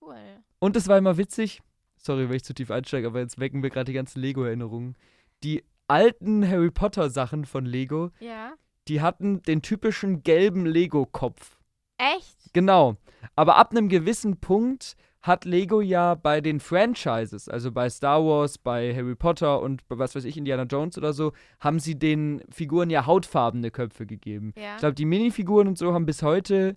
[0.00, 0.16] cool.
[0.58, 1.62] Und es war immer witzig,
[2.04, 4.96] sorry, wenn ich zu tief einsteige, aber jetzt wecken wir gerade die ganzen Lego-Erinnerungen.
[5.42, 8.52] Die alten Harry Potter Sachen von Lego, Ja.
[8.88, 11.60] die hatten den typischen gelben Lego-Kopf.
[11.98, 12.52] Echt?
[12.52, 12.96] Genau.
[13.36, 18.58] Aber ab einem gewissen Punkt hat Lego ja bei den Franchises, also bei Star Wars,
[18.58, 22.42] bei Harry Potter und bei was weiß ich, Indiana Jones oder so, haben sie den
[22.50, 24.52] Figuren ja hautfarbene Köpfe gegeben.
[24.56, 24.74] Ja.
[24.74, 26.76] Ich glaube, die Minifiguren und so haben bis heute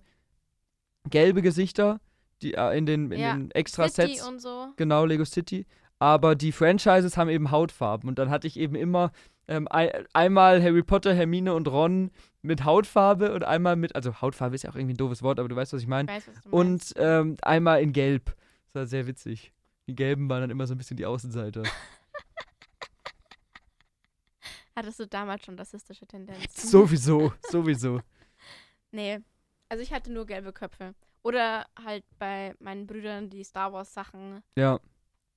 [1.10, 2.00] gelbe Gesichter,
[2.42, 3.34] die äh, in den, in Ja.
[3.34, 4.26] den extra City Sets.
[4.28, 4.68] und so.
[4.76, 5.66] Genau, Lego City.
[5.98, 8.08] Aber die Franchises haben eben Hautfarben.
[8.08, 9.10] Und dann hatte ich eben immer
[9.48, 12.10] ähm, ein, einmal Harry Potter, Hermine und Ron
[12.42, 15.48] mit Hautfarbe und einmal mit, also Hautfarbe ist ja auch irgendwie ein doofes Wort, aber
[15.48, 16.22] du weißt, was ich meine.
[16.50, 18.36] Und ähm, einmal in Gelb.
[18.66, 19.52] Das war sehr witzig.
[19.88, 21.62] Die Gelben waren dann immer so ein bisschen die Außenseiter.
[24.76, 26.46] Hattest du damals schon rassistische Tendenzen?
[26.68, 28.00] sowieso, sowieso.
[28.92, 29.18] Nee.
[29.68, 30.94] Also ich hatte nur gelbe Köpfe.
[31.22, 34.78] Oder halt bei meinen Brüdern die Star Wars Sachen, Ja,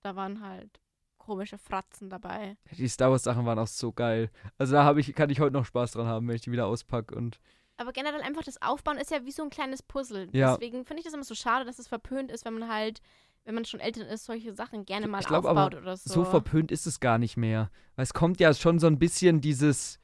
[0.03, 0.79] da waren halt
[1.17, 2.57] komische Fratzen dabei.
[2.77, 4.29] die Star Wars Sachen waren auch so geil.
[4.57, 6.65] Also da habe ich, kann ich heute noch Spaß dran haben, wenn ich die wieder
[6.67, 7.39] auspacke und
[7.77, 10.29] Aber generell einfach das Aufbauen ist ja wie so ein kleines Puzzle.
[10.31, 10.53] Ja.
[10.55, 13.01] Deswegen finde ich das immer so schade, dass es verpönt ist, wenn man halt
[13.43, 16.13] wenn man schon älter ist, solche Sachen gerne mal ich glaube aufbaut aber, oder so.
[16.13, 17.71] so verpönt ist es gar nicht mehr.
[17.95, 19.99] Weil es kommt ja schon so ein bisschen dieses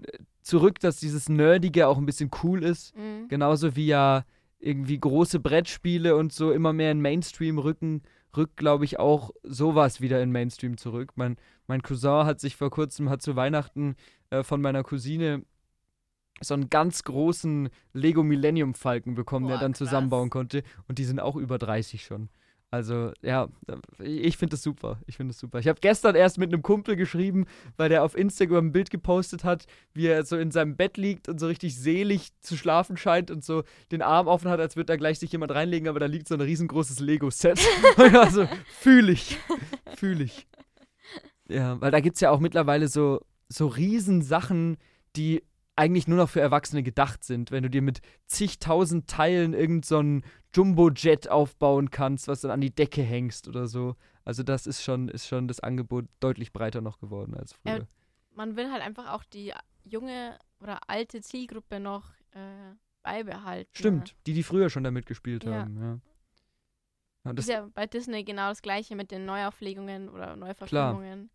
[0.00, 2.96] äh, zurück, dass dieses Nerdige auch ein bisschen cool ist.
[2.96, 3.28] Mhm.
[3.28, 4.24] Genauso wie ja
[4.64, 8.02] irgendwie große Brettspiele und so immer mehr in Mainstream rücken,
[8.36, 11.12] rückt, glaube ich, auch sowas wieder in Mainstream zurück.
[11.16, 11.36] Mein,
[11.66, 13.96] mein Cousin hat sich vor kurzem, hat zu Weihnachten
[14.30, 15.44] äh, von meiner Cousine
[16.40, 19.78] so einen ganz großen Lego Millennium Falken bekommen, der Boah, dann krass.
[19.78, 20.62] zusammenbauen konnte.
[20.88, 22.28] Und die sind auch über 30 schon.
[22.74, 23.48] Also, ja,
[24.00, 24.98] ich finde das super.
[25.06, 25.60] Ich finde das super.
[25.60, 27.46] Ich habe gestern erst mit einem Kumpel geschrieben,
[27.76, 31.28] weil der auf Instagram ein Bild gepostet hat, wie er so in seinem Bett liegt
[31.28, 33.62] und so richtig selig zu schlafen scheint und so
[33.92, 36.34] den Arm offen hat, als würde da gleich sich jemand reinlegen, aber da liegt so
[36.34, 37.60] ein riesengroßes Lego-Set.
[37.96, 39.38] also, fühle ich.
[39.94, 40.48] Fühle ich.
[41.48, 44.78] Ja, weil da gibt es ja auch mittlerweile so, so Riesensachen,
[45.14, 45.44] die
[45.76, 47.52] eigentlich nur noch für Erwachsene gedacht sind.
[47.52, 50.02] Wenn du dir mit zigtausend Teilen irgend so
[50.54, 53.96] Jumbo-Jet aufbauen kannst, was dann an die Decke hängst oder so.
[54.24, 57.78] Also das ist schon, ist schon das Angebot deutlich breiter noch geworden als früher.
[57.78, 57.86] Ja,
[58.34, 59.52] Man will halt einfach auch die
[59.84, 63.70] junge oder alte Zielgruppe noch äh, beibehalten.
[63.74, 65.62] Stimmt, die, die früher schon damit gespielt Ja.
[65.62, 65.98] haben, ja.
[67.24, 71.30] ja das, Ist ja bei Disney genau das gleiche mit den Neuauflegungen oder Neuverfilmungen.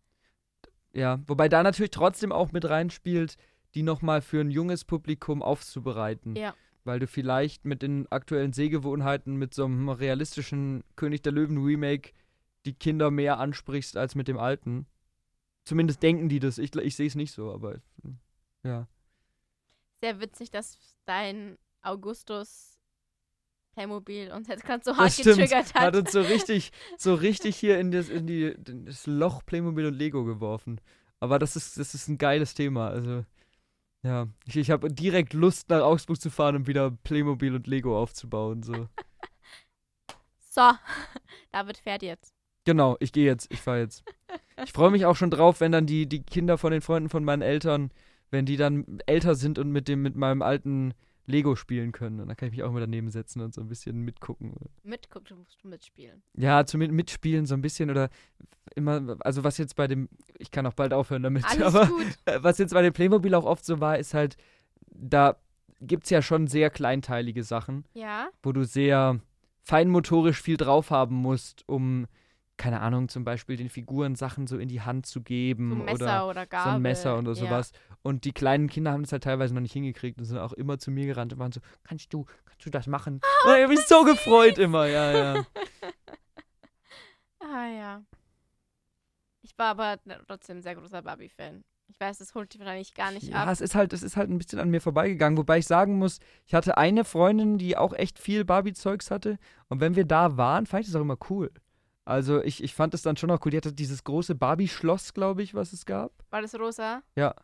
[0.92, 3.36] ja, wobei da natürlich trotzdem auch mit reinspielt,
[3.74, 6.34] die nochmal für ein junges Publikum aufzubereiten.
[6.34, 6.54] Ja.
[6.84, 12.12] Weil du vielleicht mit den aktuellen Sehgewohnheiten, mit so einem realistischen König der Löwen Remake
[12.64, 14.86] die Kinder mehr ansprichst als mit dem alten.
[15.64, 16.58] Zumindest denken die das.
[16.58, 17.80] Ich, ich sehe es nicht so, aber
[18.62, 18.88] ja.
[20.00, 22.78] Sehr witzig, dass dein Augustus
[23.72, 25.36] Playmobil uns jetzt gerade so hart stimmt.
[25.36, 25.82] getriggert hat.
[25.82, 29.86] Hat uns so richtig, so richtig hier in das, in die, in das Loch Playmobil
[29.86, 30.80] und Lego geworfen.
[31.20, 32.88] Aber das ist, das ist ein geiles Thema.
[32.88, 33.24] Also,
[34.02, 34.28] ja.
[34.46, 38.62] Ich, ich habe direkt Lust, nach Augsburg zu fahren und wieder Playmobil und Lego aufzubauen.
[38.62, 38.88] So.
[40.50, 40.62] So,
[41.52, 42.34] David fährt jetzt.
[42.64, 44.04] Genau, ich gehe jetzt, ich fahre jetzt.
[44.62, 47.24] Ich freue mich auch schon drauf, wenn dann die, die Kinder von den Freunden von
[47.24, 47.90] meinen Eltern,
[48.30, 50.92] wenn die dann älter sind und mit dem, mit meinem alten
[51.30, 52.20] Lego spielen können.
[52.20, 54.54] Und dann kann ich mich auch mal daneben setzen und so ein bisschen mitgucken.
[54.82, 56.22] Mitguck, du musst du mitspielen.
[56.34, 58.10] Ja, zumindest mitspielen so ein bisschen oder
[58.74, 60.08] immer, also was jetzt bei dem,
[60.38, 62.06] ich kann auch bald aufhören damit, Alles aber gut.
[62.42, 64.36] was jetzt bei dem Playmobil auch oft so war, ist halt,
[64.92, 65.36] da
[65.80, 69.20] gibt es ja schon sehr kleinteilige Sachen, Ja, wo du sehr
[69.62, 72.06] feinmotorisch viel drauf haben musst, um,
[72.60, 75.84] keine Ahnung, zum Beispiel den Figuren Sachen so in die Hand zu so geben ein
[75.86, 76.72] Messer oder oder so Gabel.
[76.74, 77.34] ein Messer oder ja.
[77.34, 77.72] sowas.
[78.02, 80.78] Und die kleinen Kinder haben das halt teilweise noch nicht hingekriegt und sind auch immer
[80.78, 83.14] zu mir gerannt und waren so, kannst du, kannst du das machen?
[83.46, 85.46] und ich habe mich so gefreut immer, ja, ja.
[87.42, 88.02] Ah ja.
[89.40, 89.96] Ich war aber
[90.26, 91.64] trotzdem ein sehr großer Barbie-Fan.
[91.88, 93.48] Ich weiß, das holt dich wahrscheinlich gar nicht Ja, ab.
[93.50, 96.20] es ist halt, es ist halt ein bisschen an mir vorbeigegangen, wobei ich sagen muss,
[96.46, 99.38] ich hatte eine Freundin, die auch echt viel Barbie-Zeugs hatte.
[99.68, 101.50] Und wenn wir da waren, fand ich das auch immer cool.
[102.10, 103.50] Also ich, ich fand es dann schon auch cool.
[103.52, 106.12] Die hatte dieses große Barbie-Schloss, glaube ich, was es gab.
[106.30, 107.02] War das rosa?
[107.16, 107.34] Ja.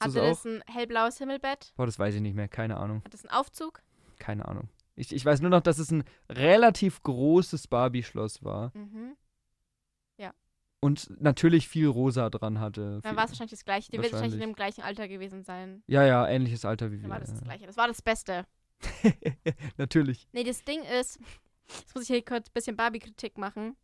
[0.00, 0.44] Hatte das auch?
[0.44, 1.72] ein hellblaues Himmelbett?
[1.76, 2.48] Boah, das weiß ich nicht mehr.
[2.48, 3.02] Keine Ahnung.
[3.04, 3.82] Hat das einen Aufzug?
[4.18, 4.68] Keine Ahnung.
[4.94, 8.72] Ich, ich weiß nur noch, dass es ein relativ großes Barbie-Schloss war.
[8.74, 9.16] Mhm.
[10.84, 12.98] Und natürlich viel rosa dran hatte.
[13.04, 13.92] Dann war es wahrscheinlich das gleiche.
[13.92, 15.84] Die wird wahrscheinlich in dem gleichen Alter gewesen sein.
[15.86, 17.10] ja, ja, ähnliches Alter wie Dann wir.
[17.10, 17.44] war das das ja.
[17.44, 17.66] gleiche.
[17.66, 18.46] Das war das Beste.
[19.76, 20.26] natürlich.
[20.32, 21.20] Nee, das Ding ist,
[21.68, 23.76] jetzt muss ich hier kurz ein bisschen Barbie-Kritik machen.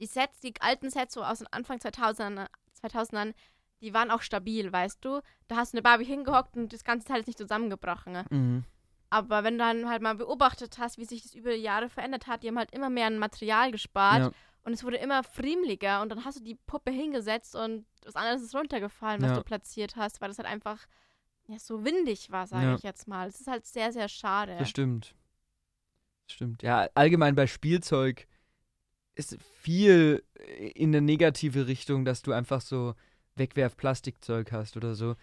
[0.00, 2.46] Die Sets, die alten Sets so aus den Anfang 2000er,
[2.82, 3.34] 2000ern,
[3.80, 5.20] die waren auch stabil, weißt du?
[5.48, 8.12] Da hast du eine Barbie hingehockt und das ganze Teil ist nicht zusammengebrochen.
[8.12, 8.24] ne?
[8.30, 8.64] Mhm.
[9.10, 12.26] Aber wenn du dann halt mal beobachtet hast, wie sich das über die Jahre verändert
[12.26, 14.30] hat, die haben halt immer mehr an Material gespart Ja.
[14.64, 18.42] und es wurde immer friemeliger und dann hast du die Puppe hingesetzt und was anderes
[18.42, 19.36] ist runtergefallen, was Ja.
[19.36, 20.86] du platziert hast, weil das halt einfach
[21.48, 22.74] ja, so windig war, sage Ja.
[22.76, 23.28] ich jetzt mal.
[23.28, 24.56] Es ist halt sehr, sehr schade.
[24.58, 25.14] Das stimmt.
[26.28, 26.62] Stimmt.
[26.62, 28.26] Ja, allgemein bei Spielzeug
[29.14, 30.24] ist viel
[30.74, 32.94] in eine negative Richtung, dass du einfach so
[33.36, 35.16] Wegwerf-Plastikzeug hast oder so.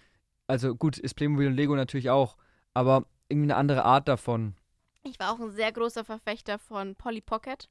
[0.48, 2.38] Also gut, ist Playmobil und Lego natürlich auch,
[2.74, 4.56] aber irgendwie eine andere Art davon.
[5.04, 7.70] Ich war auch ein sehr großer Verfechter von Polly Pocket.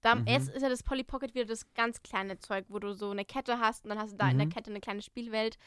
[0.00, 0.24] Da Mhm.
[0.26, 3.24] erst ist ja das Polly Pocket wieder das ganz kleine Zeug, wo du so eine
[3.24, 4.50] Kette hast und dann hast du da in der Mhm.
[4.50, 5.58] Kette eine kleine Spielwelt.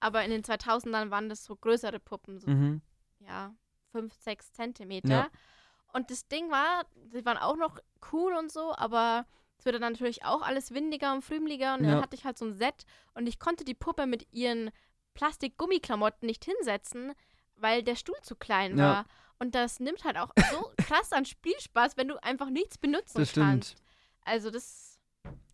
[0.00, 2.80] Aber in den 2000ern waren das so größere Puppen, so Mhm.
[3.18, 3.54] ja,
[3.92, 5.08] 5, 6 Zentimeter.
[5.08, 5.30] Ja.
[5.92, 7.78] Und das Ding war, die waren auch noch
[8.12, 9.26] cool und so, aber
[9.58, 11.90] es wurde dann natürlich auch alles windiger und frümeliger und Ja.
[11.92, 12.84] dann hatte ich halt so ein Set
[13.14, 14.70] und ich konnte die Puppe mit ihren
[15.14, 17.12] Plastik-Gummiklamotten nicht hinsetzen,
[17.56, 18.84] weil der Stuhl zu klein Ja.
[18.84, 19.04] war.
[19.38, 23.32] Und das nimmt halt auch so krass an Spielspaß, wenn du einfach nichts benutzen Das
[23.32, 23.70] kannst.
[23.72, 23.82] stimmt.
[24.24, 24.98] Also das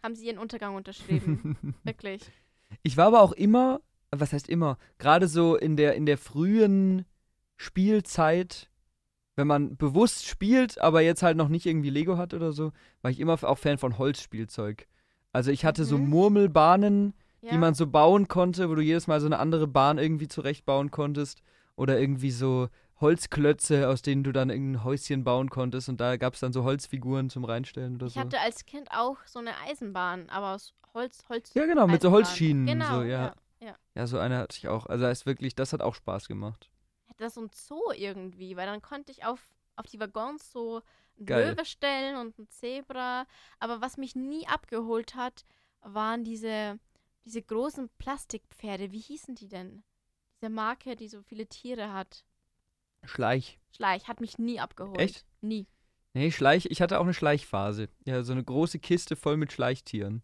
[0.02, 1.56] haben sie ihren Untergang unterschrieben.
[1.84, 2.22] Wirklich.
[2.82, 3.80] Ich war aber auch immer,
[4.10, 7.06] was heißt immer, gerade so in der, in der frühen
[7.56, 8.68] Spielzeit
[9.36, 12.72] wenn man bewusst spielt, aber jetzt halt noch nicht irgendwie Lego hat oder so,
[13.02, 14.86] war ich immer auch Fan von Holzspielzeug.
[15.32, 16.08] Also ich hatte so Mhm.
[16.08, 17.50] Murmelbahnen, Ja.
[17.52, 20.90] die man so bauen konnte, wo du jedes Mal so eine andere Bahn irgendwie zurechtbauen
[20.90, 21.42] konntest.
[21.76, 22.68] Oder irgendwie so
[23.02, 25.88] Holzklötze, aus denen du dann irgendein Häuschen bauen konntest.
[25.90, 28.20] Und da gab es dann so Holzfiguren zum Reinstellen oder ich so.
[28.20, 31.52] hatte als Kind auch so eine Eisenbahn, aber aus Holz, Holz.
[31.54, 32.12] Ja, genau, mit so Eisenbahn.
[32.12, 32.66] Holzschienen.
[32.66, 33.34] Genau, so, ja.
[33.60, 33.74] ja.
[33.94, 34.86] ja, so eine hatte ich auch.
[34.86, 36.70] Also da ist wirklich, das hat auch Spaß gemacht.
[37.16, 39.40] Das so ein Zoo irgendwie, weil dann konnte ich auf,
[39.76, 40.82] auf die Waggons so
[41.16, 41.46] ein.
[41.46, 43.26] Löwe stellen und ein Zebra.
[43.58, 45.44] Aber was mich nie abgeholt hat,
[45.80, 46.78] waren diese,
[47.24, 48.92] diese großen Plastikpferde.
[48.92, 49.82] Wie hießen die denn?
[50.36, 52.24] Diese Marke, die so viele Tiere hat.
[53.04, 53.58] Schleich.
[53.74, 54.98] Schleich, hat mich nie abgeholt.
[54.98, 55.26] Echt?
[55.40, 55.66] Nie.
[56.12, 57.88] Nee, Schleich, ich hatte auch eine Schleichphase.
[58.04, 60.22] Ja, so eine große Kiste voll mit Schleichtieren.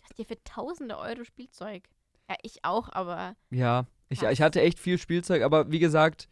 [0.00, 1.88] Das ist dir für tausende Euro Spielzeug.
[2.28, 6.28] Ja, ich auch, aber Ja, ich, ich hatte echt viel Spielzeug, aber wie gesagt,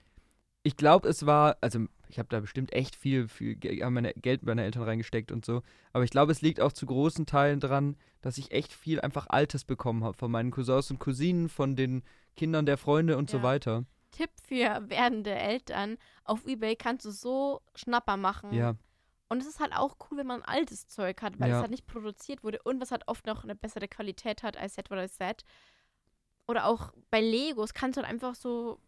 [0.62, 3.58] ich glaube, es war, also ich habe da bestimmt echt viel, viel
[3.90, 5.62] meine Geld meiner Eltern reingesteckt und so,
[5.92, 9.26] aber ich glaube, es liegt auch zu großen Teilen dran, dass ich echt viel einfach
[9.28, 12.02] Altes bekommen habe von meinen Cousins und Cousinen, von den
[12.36, 13.42] Kindern der Freunde und so Ja.
[13.42, 13.84] weiter.
[14.12, 18.52] Tipp für werdende Eltern: Auf Ebay kannst du so Schnapper machen.
[18.52, 18.74] Ja,
[19.30, 21.56] Und es ist halt auch cool, wenn man altes Zeug hat, weil Ja.
[21.56, 24.74] es halt nicht produziert wurde und was halt oft noch eine bessere Qualität hat als
[24.74, 25.44] Set oder Set.
[26.46, 28.78] Oder auch bei Legos kannst du halt einfach so,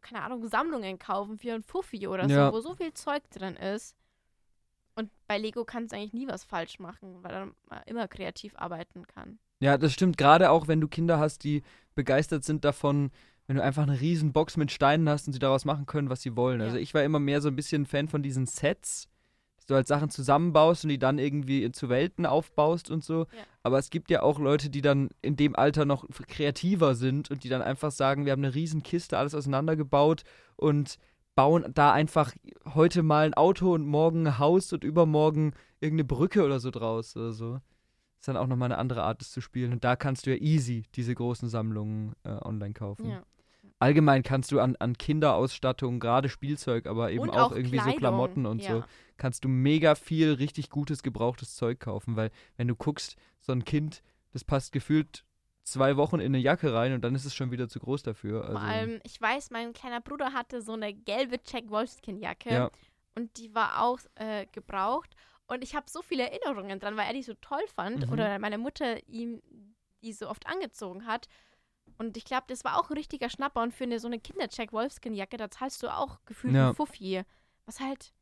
[0.00, 2.50] keine Ahnung, Sammlungen kaufen für ein Fuffi oder Ja.
[2.50, 3.96] so, wo so viel Zeug drin ist.
[4.94, 9.06] Und bei Lego kannst du eigentlich nie was falsch machen, weil man immer kreativ arbeiten
[9.06, 9.38] kann.
[9.60, 10.18] Ja, das stimmt.
[10.18, 11.62] Gerade auch, wenn du Kinder hast, die
[11.94, 13.10] begeistert sind davon,
[13.46, 16.22] wenn du einfach eine riesen Box mit Steinen hast und sie daraus machen können, was
[16.22, 16.60] sie wollen.
[16.60, 16.66] Ja.
[16.66, 19.08] Also ich war immer mehr so ein bisschen Fan von diesen Sets,
[19.62, 23.20] dass du halt Sachen zusammenbaust und die dann irgendwie zu Welten aufbaust und so.
[23.20, 23.44] Ja.
[23.62, 27.44] Aber es gibt ja auch Leute, die dann in dem Alter noch kreativer sind und
[27.44, 30.24] die dann einfach sagen, wir haben eine riesen Kiste, alles auseinandergebaut
[30.56, 30.98] und
[31.36, 32.32] bauen da einfach
[32.74, 37.16] heute mal ein Auto und morgen ein Haus und übermorgen irgendeine Brücke oder so draus
[37.16, 37.60] oder so
[38.22, 39.72] ist dann auch nochmal eine andere Art, das zu spielen.
[39.72, 43.08] Und da kannst du ja easy diese großen Sammlungen äh, online kaufen.
[43.08, 43.24] Ja.
[43.82, 47.98] Allgemein kannst du an, an Kinderausstattung, gerade Spielzeug, aber eben auch, auch irgendwie so Kleidung.
[47.98, 48.86] Klamotten und so, ja.
[49.16, 52.14] kannst du mega viel richtig gutes, gebrauchtes Zeug kaufen.
[52.16, 54.02] Weil, wenn du guckst, so ein Kind,
[54.32, 55.24] das passt gefühlt
[55.64, 58.42] zwei Wochen in eine Jacke rein und dann ist es schon wieder zu groß dafür.
[58.42, 62.70] Also, Vor allem, ich weiß, mein kleiner Bruder hatte so eine gelbe Jack Wolfskin-Jacke Ja.
[63.16, 65.14] und die war auch äh, gebraucht.
[65.46, 68.12] Und ich habe so viele Erinnerungen dran, weil er die so toll fand Mhm.
[68.12, 69.42] oder meine Mutter ihm
[70.02, 71.28] die so oft angezogen hat.
[72.02, 73.62] Und ich glaube, das war auch ein richtiger Schnapper.
[73.62, 76.74] Und für eine, so eine Kinder-Jack Wolfskin-Jacke, da zahlst du auch gefühlt Ja.
[76.74, 77.22] Fuffi.
[77.66, 78.12] Was halt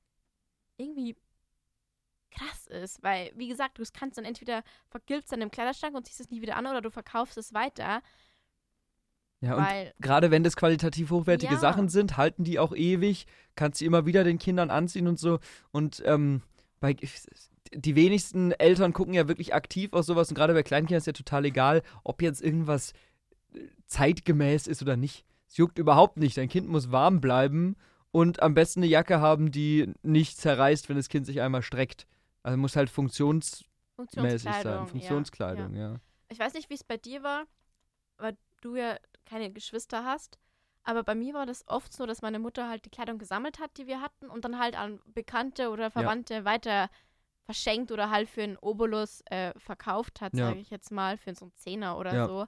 [0.76, 1.16] irgendwie
[2.30, 6.20] krass ist, weil, wie gesagt, du kannst dann entweder vergilbst dann im Kleiderschrank und ziehst
[6.20, 8.02] es nie wieder an oder du verkaufst es weiter,
[9.42, 11.58] ja, und gerade wenn das qualitativ hochwertige Ja.
[11.58, 13.26] Sachen sind, halten die auch ewig,
[13.56, 15.38] kannst sie immer wieder den Kindern anziehen und so.
[15.70, 16.42] Und ähm,
[16.78, 16.94] bei
[17.72, 21.12] die wenigsten Eltern gucken ja wirklich aktiv auf sowas und gerade bei Kleinkindern ist ja
[21.12, 22.92] total egal, ob jetzt irgendwas
[23.86, 25.24] zeitgemäß ist oder nicht.
[25.48, 26.36] Es juckt überhaupt nicht.
[26.36, 27.76] Dein Kind muss warm bleiben
[28.12, 32.06] und am besten eine Jacke haben, die nicht zerreißt, wenn das Kind sich einmal streckt.
[32.42, 34.62] Also muss halt funktionsmäßig Funktionskleidung.
[34.62, 34.64] sein.
[34.80, 35.90] ja, Funktionskleidung, Ja.
[35.92, 35.96] ja.
[36.28, 37.44] Ich weiß nicht, wie es bei dir war,
[38.18, 38.96] weil du ja
[39.26, 40.38] keine Geschwister hast.
[40.82, 43.76] Aber bei mir war das oft so, dass meine Mutter halt die Kleidung gesammelt hat,
[43.76, 46.88] die wir hatten, und dann halt an Bekannte oder Verwandte weiter
[47.44, 50.46] verschenkt oder halt für einen Obolus äh, verkauft hat, Ja.
[50.48, 52.26] sage ich jetzt mal, für so einen Zehner oder Ja.
[52.26, 52.46] so.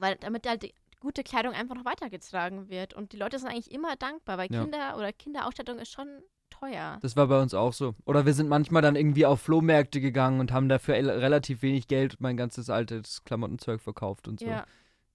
[0.00, 2.94] Weil damit halt die gute Kleidung einfach noch weitergetragen wird.
[2.94, 4.62] Und die Leute sind eigentlich immer dankbar, weil Ja.
[4.62, 6.08] Kinder oder Kinderausstattung ist schon
[6.50, 6.98] teuer.
[7.00, 7.94] Das war bei uns auch so.
[8.04, 11.88] Oder wir sind manchmal dann irgendwie auf Flohmärkte gegangen und haben dafür el- relativ wenig
[11.88, 14.46] Geld mein ganzes altes Klamottenzeug verkauft und so.
[14.46, 14.66] Ja.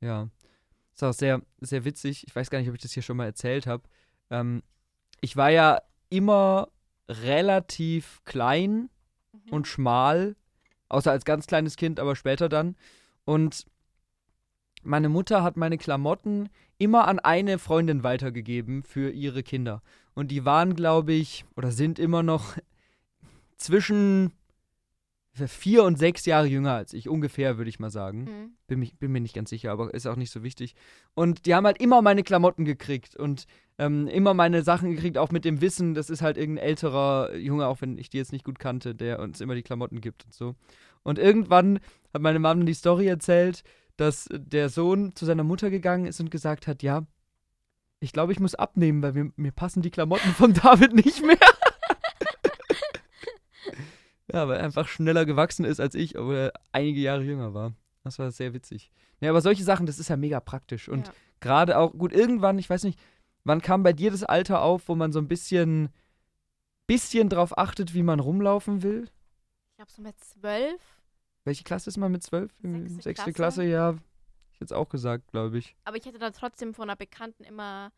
[0.02, 0.30] Ja.
[0.94, 2.26] Ist auch sehr, sehr witzig.
[2.26, 3.84] Ich weiß gar nicht, ob ich das hier schon mal erzählt habe.
[4.32, 4.64] Ähm,
[5.22, 6.70] ich war ja immer
[7.10, 8.90] relativ klein
[9.34, 9.52] Mhm.
[9.52, 10.36] und schmal,
[10.90, 12.76] außer als ganz kleines Kind, aber später dann.
[13.26, 13.66] Und
[14.86, 19.82] meine Mutter hat meine Klamotten immer an eine Freundin weitergegeben für ihre Kinder.
[20.14, 22.58] Und die waren, glaube ich, oder sind immer noch
[23.58, 24.32] zwischen
[25.48, 28.24] vier und sechs Jahre jünger als ich, ungefähr, würde ich mal sagen.
[28.24, 28.52] Mhm.
[28.68, 30.76] Bin, mich, bin mir nicht ganz sicher, aber ist auch nicht so wichtig.
[31.14, 33.46] Und die haben halt immer meine Klamotten gekriegt und
[33.78, 37.68] ähm, immer meine Sachen gekriegt, auch mit dem Wissen, das ist halt irgendein älterer Junge,
[37.68, 40.34] auch wenn ich die jetzt nicht gut kannte, der uns immer die Klamotten gibt und
[40.34, 40.56] so.
[41.04, 41.80] Und irgendwann
[42.14, 43.64] hat meine Mama die Story erzählt,
[43.98, 47.06] dass der Sohn zu seiner Mutter gegangen ist und gesagt hat, ja,
[48.00, 51.38] ich glaube, ich muss abnehmen, weil mir, mir passen die Klamotten von David nicht mehr.
[54.32, 57.74] ja, weil er einfach schneller gewachsen ist als ich, obwohl er einige Jahre jünger war.
[58.04, 58.92] Das war sehr witzig.
[59.22, 60.90] Ja, aber solche Sachen, das ist ja mega praktisch.
[60.90, 61.14] Und Ja.
[61.40, 63.00] gerade auch, gut, irgendwann, ich weiß nicht,
[63.44, 65.90] wann kam bei dir das Alter auf, wo man so ein bisschen,
[66.86, 69.10] bisschen drauf achtet, wie man rumlaufen will?
[69.72, 70.82] Ich glaube so mit zwölf.
[71.46, 72.52] Welche Klasse ist man mit zwölf?
[72.62, 73.34] Sechste Sechste Klasse.
[73.34, 73.96] Klasse, ja.
[74.52, 75.76] Ich jetzt auch gesagt, glaube ich.
[75.86, 77.92] Aber ich hätte da trotzdem von einer Bekannten immer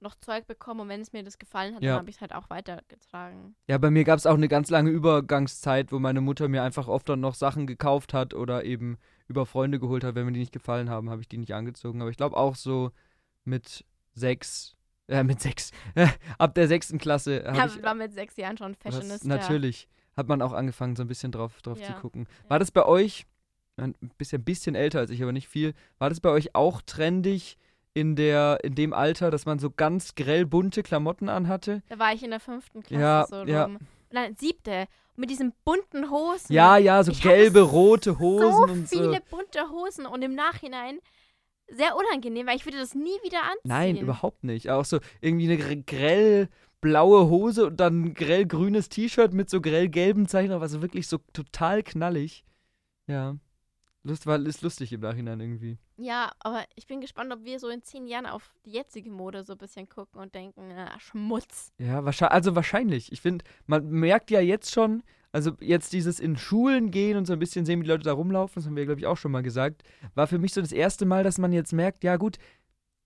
[0.00, 1.92] noch Zeug bekommen und wenn es mir das gefallen hat, Ja.
[1.92, 3.54] dann habe ich es halt auch weitergetragen.
[3.68, 6.88] Ja, bei mir gab es auch eine ganz lange Übergangszeit, wo meine Mutter mir einfach
[6.88, 10.16] oft dann noch Sachen gekauft hat oder eben über Freunde geholt hat.
[10.16, 12.00] Wenn mir die nicht gefallen haben, habe ich die nicht angezogen.
[12.02, 12.90] Aber ich glaube auch so
[13.44, 13.84] mit
[14.14, 14.74] sechs,
[15.06, 15.70] äh, mit sechs,
[16.38, 19.28] ab der sechsten Klasse habe Ich war mit sechs Jahren schon was, Fashionista.
[19.28, 21.98] natürlich, hat man auch angefangen, so ein bisschen drauf, drauf zu Ja.
[22.00, 22.26] gucken.
[22.44, 22.50] Ja.
[22.50, 23.26] War das bei euch,
[23.76, 27.56] ein bisschen, bisschen älter als ich, aber nicht viel, war das bei euch auch trendig
[27.94, 31.82] in, der, in dem Alter, dass man so ganz grell bunte Klamotten anhatte?
[31.88, 33.64] Da war ich in der fünften Klasse Ja, so ja.
[33.64, 33.78] rum.
[34.10, 34.86] Nein, siebte.
[35.16, 36.52] Mit diesen bunten Hosen.
[36.54, 38.96] Ja, ja, so Ich gelbe, rote Hosen so und so.
[38.98, 40.98] viele bunte Hosen und im Nachhinein
[41.68, 43.60] sehr unangenehm, weil ich würde das nie wieder anziehen.
[43.64, 44.70] Nein, überhaupt nicht.
[44.70, 46.48] Auch so irgendwie eine gr- grell
[46.82, 50.82] blaue Hose und dann ein grell grünes T-Shirt mit so grell gelben Zeichen, drauf, also
[50.82, 52.44] wirklich so total knallig.
[53.06, 53.36] Ja.
[54.04, 55.78] Lust war ist lustig im Nachhinein irgendwie.
[55.96, 59.44] Ja, aber ich bin gespannt, ob wir so in zehn Jahren auf die jetzige Mode
[59.44, 61.72] so ein bisschen gucken und denken, na, Schmutz.
[61.78, 63.12] Ja, wahrscheinlich, also wahrscheinlich.
[63.12, 67.32] Ich finde, man merkt ja jetzt schon, also jetzt dieses in Schulen gehen und so
[67.32, 69.30] ein bisschen sehen, wie die Leute da rumlaufen, das haben wir, glaube ich, auch schon
[69.30, 69.84] mal gesagt,
[70.16, 72.38] war für mich so das erste Mal, dass man jetzt merkt, ja gut,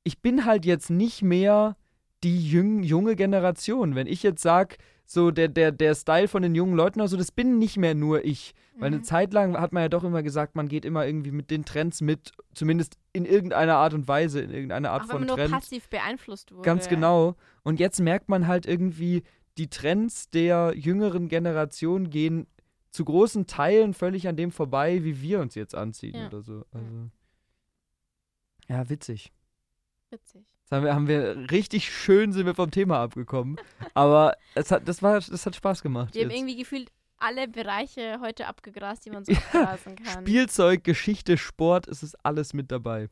[0.02, 1.76] ich bin halt jetzt nicht mehr
[2.24, 3.94] die jüng, junge Generation.
[3.94, 7.30] Wenn ich jetzt sage, so der, der, der Style von den jungen Leuten, also das
[7.30, 8.54] bin nicht mehr nur ich.
[8.78, 9.04] Weil eine Mhm.
[9.04, 12.00] Zeit lang hat man ja doch immer gesagt, man geht immer irgendwie mit den Trends
[12.00, 15.36] mit, zumindest in irgendeiner Art und Weise, in irgendeiner Art Auch wenn von man nur
[15.36, 15.52] Trend.
[15.52, 16.62] passiv beeinflusst wurde.
[16.62, 17.36] Ganz genau.
[17.62, 19.22] Und jetzt merkt man halt irgendwie,
[19.58, 22.46] die Trends der jüngeren Generation gehen
[22.90, 26.26] zu großen Teilen völlig an dem vorbei, wie wir uns jetzt anziehen Ja.
[26.26, 26.64] oder so.
[26.72, 27.10] Also,
[28.68, 29.32] ja, witzig.
[30.10, 30.44] Witzig.
[30.68, 33.56] Das haben wir, haben wir richtig schön sind wir vom Thema abgekommen.
[33.94, 36.14] Aber es hat, das war, das hat Spaß gemacht.
[36.14, 36.38] Wir haben jetzt.
[36.40, 40.22] irgendwie gefühlt alle Bereiche heute abgegrast, die man so Ja, abgrasen kann.
[40.24, 43.08] Spielzeug, Geschichte, Sport, es ist alles mit dabei.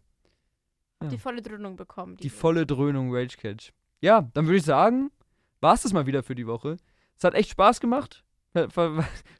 [1.02, 2.16] Die volle Dröhnung bekommen.
[2.16, 3.72] Die diese- volle Dröhnung Rage Catch.
[4.00, 5.10] Ja, dann würde ich sagen,
[5.60, 6.76] war es das mal wieder für die Woche.
[7.16, 8.24] Es hat echt Spaß gemacht.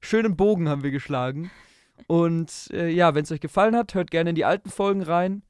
[0.01, 1.51] Schönen Bogen haben wir geschlagen.
[2.07, 5.43] Und äh, ja, wenn es euch gefallen hat, hört gerne in die alten Folgen rein.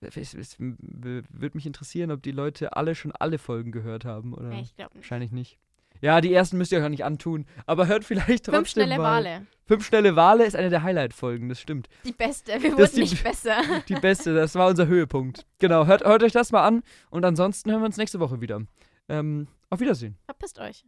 [0.00, 4.34] Es, es w- würde mich interessieren, ob die Leute alle schon alle Folgen gehört haben.
[4.34, 5.04] Oder Nee, ich glaube nicht.
[5.04, 5.58] wahrscheinlich nicht.
[6.02, 7.46] Ja, die ersten müsst ihr euch auch nicht antun.
[7.64, 9.24] Aber hört vielleicht trotzdem Fünf schnelle mal.
[9.24, 9.46] Wale.
[9.64, 11.88] Fünf schnelle Wale ist eine der Highlight-Folgen, das stimmt.
[12.04, 12.52] Die beste.
[12.62, 13.56] Wir Das wurden die- nicht besser.
[13.88, 15.46] Die beste, das war unser Höhepunkt.
[15.58, 18.60] Genau, hört, hört euch das mal an und ansonsten hören wir uns nächste Woche wieder.
[19.08, 20.18] Ähm, auf Wiedersehen.
[20.26, 20.84] Verpisst euch.